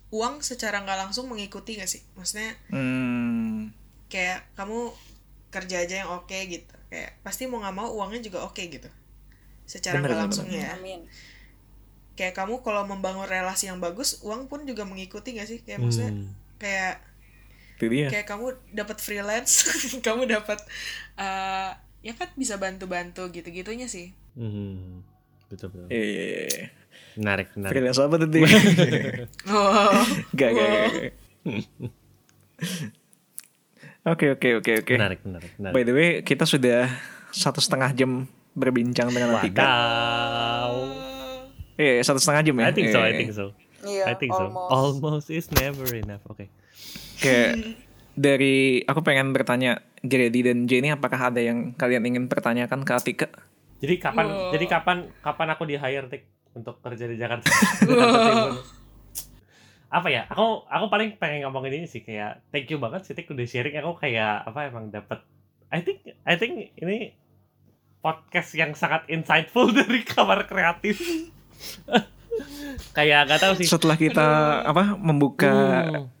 [0.09, 2.01] uang secara nggak langsung mengikuti gak sih?
[2.15, 3.73] Maksudnya Hmm.
[4.07, 4.93] kayak kamu
[5.51, 8.87] kerja aja yang oke gitu kayak pasti mau nggak mau uangnya juga oke gitu
[9.65, 10.61] secara nggak langsung bener.
[10.61, 11.01] ya Amin.
[12.13, 16.11] kayak kamu kalau membangun relasi yang bagus uang pun juga mengikuti gak sih kayak maksudnya
[16.13, 16.31] Hmm.
[16.57, 16.95] kayak
[17.75, 18.07] Itu dia.
[18.07, 19.67] kayak kamu dapat freelance
[20.05, 20.59] kamu dapat
[21.17, 21.71] eh,
[22.05, 25.01] ya kan bisa bantu-bantu gitu-gitunya sih Hmm.
[25.45, 25.87] Betul betul.
[25.89, 26.65] Iya, iya, iya.
[27.15, 27.71] Menarik menarik.
[27.71, 28.43] Freelance apa tuh, Tik?
[29.53, 30.03] oh
[30.33, 31.13] Gak, gak, gak, gak.
[34.05, 34.93] Oke, oke, oke, oke.
[34.93, 35.73] Menarik menarik menarik.
[35.73, 36.85] By the way, kita sudah
[37.33, 39.65] satu setengah jam berbincang dengan Atika.
[39.65, 40.73] Wadaw.
[41.75, 42.65] Iya, satu setengah jam ya.
[42.69, 43.17] I think so, I Iya.
[43.17, 43.45] think so.
[43.81, 44.45] Iya, I think so.
[44.45, 44.69] almost.
[44.69, 46.21] Almost is never enough.
[46.29, 46.53] Oke.
[47.17, 47.81] Kayak
[48.13, 53.27] dari aku pengen bertanya Grady dan Jenny apakah ada yang kalian ingin pertanyakan ke Atika?
[53.79, 54.51] Jadi kapan Wow.
[54.51, 57.45] jadi kapan kapan aku di hire tik untuk kerja di Jakarta?
[57.83, 58.51] Jakarta Timur?
[59.87, 60.27] apa ya?
[60.27, 63.75] Aku aku paling pengen ngomongin ini sih kayak thank you banget sih tik udah sharing
[63.75, 65.23] aku kayak apa emang dapat
[65.67, 67.15] I think I think ini
[67.99, 70.99] podcast yang sangat insightful dari kamar kreatif.
[72.97, 73.65] kayak gak tahu sih.
[73.65, 74.27] Setelah kita
[74.61, 75.53] apa membuka
[75.85, 76.14] Hmm.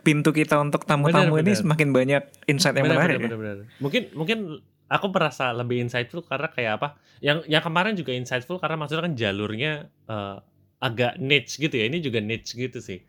[0.00, 3.18] Pintu kita untuk tamu-tamu ini semakin banyak insight yang Benar, menarik.
[3.20, 3.64] ya.
[3.78, 4.38] Mungkin mungkin
[4.86, 6.88] aku merasa lebih insightful karena kayak apa?
[7.18, 9.72] Yang yang kemarin juga insightful karena maksudnya kan jalurnya
[10.06, 10.36] eh,
[10.78, 11.84] agak niche gitu ya.
[11.86, 13.00] Ini juga niche gitu sih.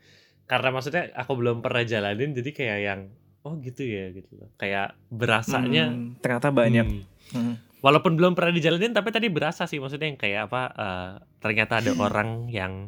[0.43, 3.01] Karena maksudnya aku belum pernah jalanin jadi kayak yang
[3.43, 4.49] oh gitu ya gitu loh.
[4.55, 6.85] Kayak berasanya Hmm, ternyata banyak.
[6.85, 7.55] hmm, Hmm.
[7.79, 11.91] walaupun belum pernah dijalanin tapi tadi berasa sih maksudnya yang kayak apa eh, ternyata ada
[11.93, 12.87] orang yang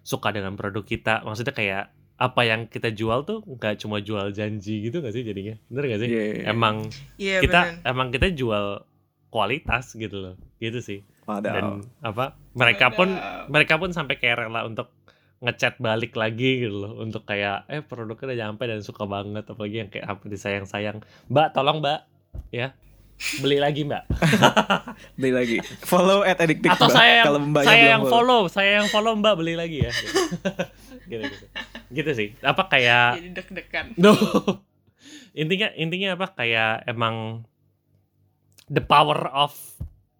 [0.00, 1.84] suka dengan produk kita maksudnya kayak
[2.18, 5.54] apa yang kita jual tuh nggak cuma jual janji gitu gak sih jadinya?
[5.70, 6.08] Bener gak sih?
[6.10, 6.44] Iya, iya, iya.
[6.50, 6.76] emang
[7.14, 7.86] Iya kita bener.
[7.86, 8.64] emang kita jual
[9.28, 11.00] kualitas gitu loh gitu sih.
[11.22, 11.54] Padahal.
[11.54, 11.64] dan
[12.00, 12.24] apa
[12.56, 13.52] mereka pun Wadaw.
[13.52, 14.90] mereka pun sampai kayak rela untuk
[15.38, 19.86] ngechat balik lagi gitu loh untuk kayak eh produknya udah nyampe dan suka banget apalagi
[19.86, 20.98] yang kayak apa disayang-sayang.
[21.30, 22.02] Mbak tolong mbak.
[22.50, 22.74] Ya.
[23.38, 24.08] Beli lagi mbak.
[25.18, 25.56] Beli lagi.
[25.84, 28.40] Follow at addictive atau Mbak, saya yang kalau saya yang follow.
[28.50, 29.92] saya yang follow mbak beli lagi ya.
[31.10, 31.46] Gitu gitu,
[31.90, 32.10] gitu.
[32.10, 33.86] Sih apa kayak Jadi deg-degan.
[33.98, 34.12] no
[35.32, 37.46] intinya intinya apa kayak emang
[38.66, 39.54] the power of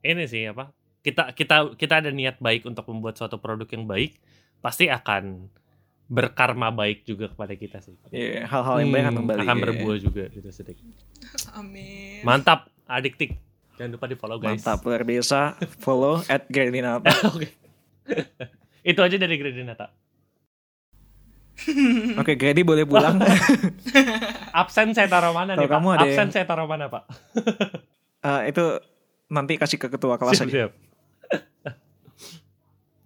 [0.01, 4.15] ini sih apa kita kita kita ada niat baik untuk membuat suatu produk yang baik
[4.59, 5.51] pasti akan
[6.07, 9.39] berkarma baik juga kepada kita sih Iya, hal-hal yang baik akan Hmm, kembali.
[9.43, 10.87] akan berbuah juga gitu sedikit
[11.59, 12.23] Amin.
[12.23, 13.37] mantap adiktik
[13.75, 15.39] jangan lupa di follow guys Mantap, luar biasa.
[15.79, 17.11] Follow at Gradinata.
[17.29, 17.47] oke
[18.83, 19.93] itu aja dari Gradinata
[22.21, 23.19] Oke, Grady boleh pulang.
[24.61, 27.05] absen saya taruh mana nih Kalau pak kamu ada absen yang- saya taruh mana pak
[28.21, 28.65] Eh, itu
[29.29, 30.55] nanti kasih ke ketua kelas siap, aja.
[30.67, 30.73] siap.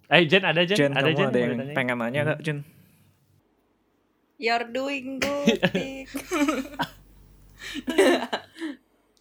[0.09, 1.73] Eh Jen ada Jen, Jen, ada kamu Jen ada yang ditanya?
[1.73, 2.57] pengen nanya gak, Jen?
[4.35, 6.09] You're doing good, Dik.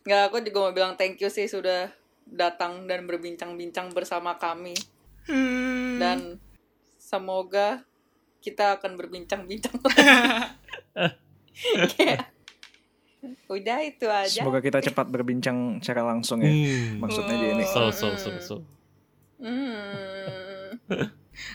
[0.02, 1.92] Nggak, aku juga mau bilang thank you sih sudah
[2.24, 4.74] datang dan berbincang-bincang bersama kami.
[5.24, 6.00] Hmm.
[6.00, 6.18] Dan
[6.96, 7.86] semoga
[8.42, 9.78] kita akan berbincang-bincang
[11.94, 12.34] Kayak,
[13.46, 14.42] Udah itu aja.
[14.42, 16.50] Semoga kita cepat berbincang secara langsung ya.
[16.50, 16.98] Hmm.
[16.98, 17.64] Maksudnya dia ini.
[17.70, 18.56] So so so so.
[19.38, 20.74] Hmm.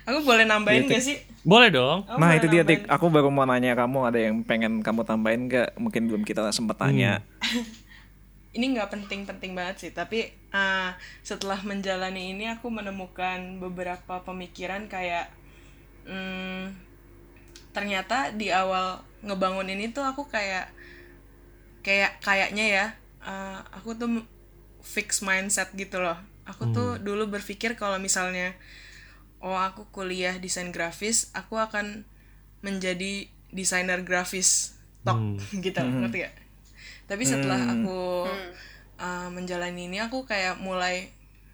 [0.07, 1.19] Aku boleh nambahin gak sih?
[1.43, 2.07] Boleh dong.
[2.07, 2.63] Aku Nah boleh itu dia.
[2.63, 5.75] Tik, aku baru mau nanya kamu ada yang pengen kamu tambahin gak?
[5.75, 7.19] Mungkin belum kita sempat tanya.
[8.57, 10.89] ini nggak penting-penting banget sih tapi uh,
[11.21, 15.29] setelah menjalani ini aku menemukan beberapa pemikiran kayak
[16.07, 16.73] hmm,
[17.75, 20.71] ternyata di awal ngebangun ini tuh aku kayak
[21.83, 22.85] kayak kayaknya ya
[23.23, 24.09] uh, aku tuh
[24.81, 26.17] fix mindset gitu loh.
[26.47, 28.55] Aku tuh dulu berpikir kalau misalnya
[29.41, 32.05] oh aku kuliah desain grafis aku akan
[32.65, 36.35] menjadi desainer grafis tok gitu ngerti gak?
[37.07, 38.27] tapi setelah aku
[38.99, 41.13] uh, menjalani ini aku kayak mulai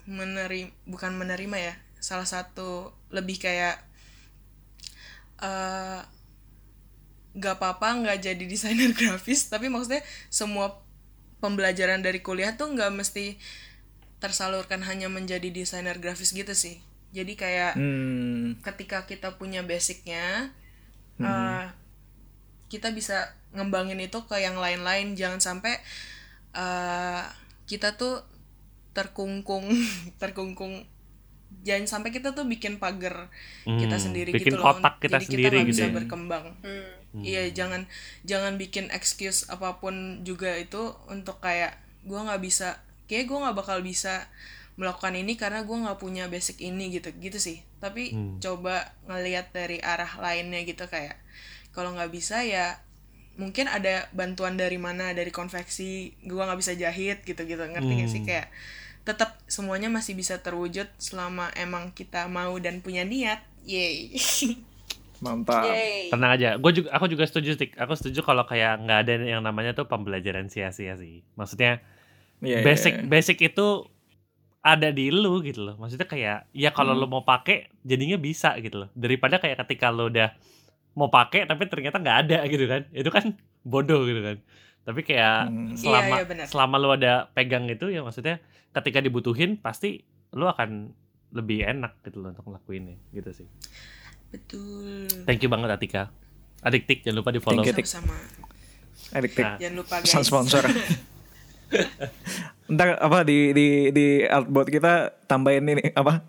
[0.09, 3.79] menerima bukan menerima ya salah satu lebih kayak
[7.33, 10.81] nggak apa-apa nggak jadi desainer grafis tapi maksudnya semua
[11.43, 13.35] pembelajaran dari kuliah tuh nggak mesti
[14.23, 16.79] tersalurkan hanya menjadi desainer grafis gitu sih.
[17.11, 20.49] Jadi kayak Hmm, ketika kita punya basicnya
[21.21, 21.65] eh,
[22.71, 25.13] kita bisa ngembangin itu ke yang lain-lain.
[25.13, 25.73] Jangan sampai
[26.55, 27.23] eh,
[27.69, 28.23] kita tuh
[28.93, 29.65] terkungkung
[30.21, 30.85] terkungkung
[31.63, 33.31] jangan sampai kita tuh bikin pagar
[33.79, 35.93] kita Hmm, sendiri bikin gitu loh kotak kita jadi sendiri kita nggak gitu bisa ya.
[35.95, 37.23] berkembang Hmm.
[37.23, 37.81] iya jangan
[38.25, 39.95] jangan bikin excuse apa pun
[40.27, 42.69] juga itu untuk kayak gua nggak bisa
[43.07, 44.27] kayak gua nggak bakal bisa
[44.75, 48.41] melakukan ini karena gua nggak punya basic ini gitu gitu sih tapi Hmm.
[48.41, 51.15] coba ngelihat dari arah lainnya gitu kayak
[51.71, 52.81] kalau nggak bisa ya
[53.33, 58.11] mungkin ada bantuan dari mana dari konveksi gua nggak bisa jahit gitu gitu ngerti gak
[58.11, 58.29] sih Hmm.
[58.29, 58.47] kayak
[59.03, 64.15] tetap semuanya masih bisa terwujud selama emang kita mau dan punya niat yay
[65.23, 65.63] mantap.
[65.63, 66.11] Yay.
[66.11, 67.79] Tenang aja, gue juga aku juga setuju Tik.
[67.79, 71.23] Aku setuju kalau kayak nggak ada yang namanya tuh pembelajaran sia-sia sih.
[71.39, 71.79] Maksudnya
[72.43, 73.07] Iya, iya, basic iya.
[73.07, 73.67] basic itu
[74.59, 75.75] ada di lu gitu loh.
[75.79, 78.89] Maksudnya kayak ya kalau lu mau pakai jadinya bisa gitu loh.
[78.91, 80.35] Daripada kayak ketika lu udah
[80.99, 82.81] mau pakai tapi ternyata nggak ada gitu kan.
[82.91, 84.37] Itu kan bodoh gitu kan.
[84.83, 85.73] Tapi kayak Hmm.
[85.79, 88.43] selama Iya, iya, selama lu ada pegang itu ya maksudnya
[88.75, 90.03] ketika dibutuhin pasti
[90.35, 90.91] lu akan
[91.33, 93.47] lebih enak gitu loh untuk ngelakuinnya gitu sih.
[94.33, 96.09] betul Thank you banget Atika.
[96.65, 97.61] Adik Tik jangan lupa di follow.
[97.61, 97.85] Thank you, Tik.
[97.85, 98.17] sama-sama
[99.13, 99.45] Addictive.
[99.45, 99.57] Nah.
[99.61, 100.63] jangan lupa guys Pesan sponsor.
[102.73, 106.23] Ntar apa di di di outboard kita tambahin ini apa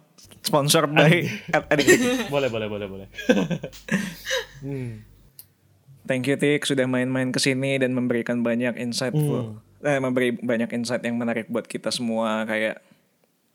[0.45, 2.29] sponsor by Addictive.
[2.35, 3.07] boleh boleh boleh boleh.
[4.65, 5.14] hmm.
[6.05, 11.01] Thank you Tik sudah main-main ke sini dan memberikan banyak insightful eh, memberi banyak insight
[11.01, 12.81] yang menarik buat kita semua kayak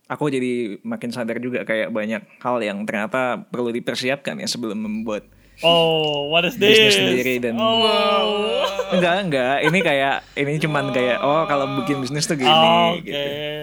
[0.06, 5.26] aku jadi makin sadar juga kayak banyak hal yang ternyata perlu dipersiapkan ya sebelum membuat
[5.60, 6.72] Oh, what is this?
[6.72, 8.64] Bisnis sendiri dan- Oh.
[8.90, 9.58] Enggak, enggak.
[9.62, 13.20] Ini kayak ini cuman kayak oh kalau bikin bisnis tuh gini Oke, gitu.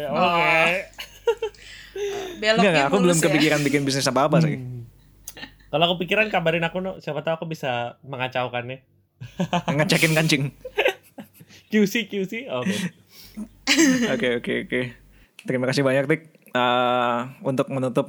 [0.07, 0.20] oke.
[0.37, 0.68] Enggak,
[2.37, 3.22] Beloknya enggak, aku belum ya.
[3.24, 4.61] kepikiran bikin bisnis apa-apa sih.
[5.76, 8.80] Kalau kepikiran kabarin aku no, siapa tahu aku bisa mengacaukannya.
[9.76, 10.48] Ngecekin kancing.
[11.70, 12.48] QC QC.
[12.48, 12.76] Oke.
[14.08, 14.80] Oke, oke, oke.
[15.44, 16.22] Terima kasih banyak, Tik.
[16.56, 18.08] Eh, untuk menutup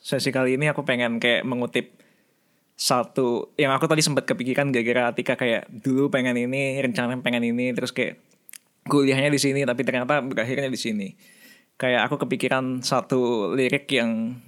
[0.00, 1.92] sesi kali ini aku pengen kayak mengutip
[2.80, 7.76] satu yang aku tadi sempat kepikiran gara-gara Atika kayak dulu pengen ini, rencananya pengen ini,
[7.76, 8.24] terus kayak
[8.88, 11.12] kuliahnya di sini tapi ternyata berakhirnya di sini.
[11.76, 14.40] Kayak aku kepikiran satu lirik yang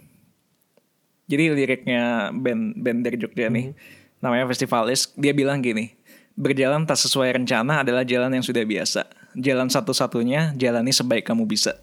[1.25, 3.72] jadi liriknya band band dari Jogja nih
[4.20, 5.93] namanya Festivalis dia bilang gini
[6.35, 9.07] berjalan tak sesuai rencana adalah jalan yang sudah biasa.
[9.39, 11.79] Jalan satu-satunya jalani sebaik kamu bisa.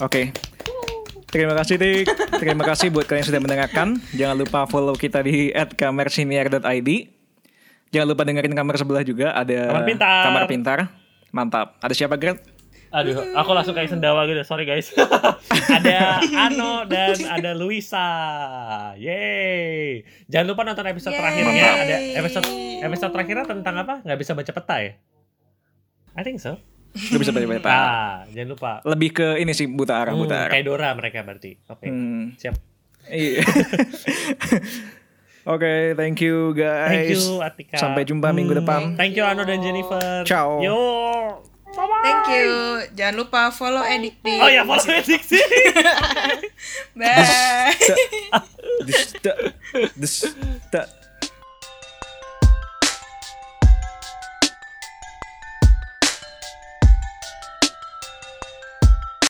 [0.00, 0.32] Oke.
[1.30, 2.10] Terima kasih Tik
[2.42, 3.88] terima kasih buat kalian yang sudah mendengarkan.
[4.12, 6.90] Jangan lupa follow kita di @kamersiniar.id
[7.90, 10.22] jangan lupa dengerin kamar sebelah juga ada Kamar Pintar.
[10.26, 10.78] kamar pintar.
[11.30, 11.78] Mantap.
[11.78, 12.42] Ada siapa Grant
[12.90, 14.40] Aduh, aku langsung kayak sendawa gitu.
[14.42, 14.90] Sorry guys.
[15.70, 18.02] ada Ano dan ada Luisa.
[18.96, 20.02] Yeay.
[20.26, 21.20] Jangan lupa nonton episode Yeay.
[21.20, 21.66] terakhirnya.
[21.76, 22.46] Ada episode
[22.82, 23.94] episode terakhirnya tentang apa?
[24.02, 24.92] Nggak bisa baca peta ya?
[26.12, 26.56] I think so.
[26.90, 28.70] lu bisa baca-baca Ah, jangan lupa.
[28.82, 31.54] lebih ke ini sih buta arah Hmm, buta arah kayak Dora mereka berarti.
[31.64, 31.86] Oke.
[31.86, 32.34] Hmm.
[32.34, 32.54] Siap.
[33.06, 33.40] Iya.
[35.46, 36.90] Oke, thank you guys.
[36.90, 37.74] Thank you Atika.
[37.78, 38.80] Sampai jumpa minggu Hmm, depan.
[38.92, 40.22] Thank you Ano dan Jennifer.
[40.22, 40.58] Ciao.
[40.58, 40.78] Yo.
[41.76, 42.48] Thank you.
[42.98, 44.36] Jangan lupa follow Edikti.
[44.42, 45.38] Oh ya, follow Dixie.
[46.98, 47.74] Bye.
[48.86, 49.14] This,
[49.96, 50.14] this.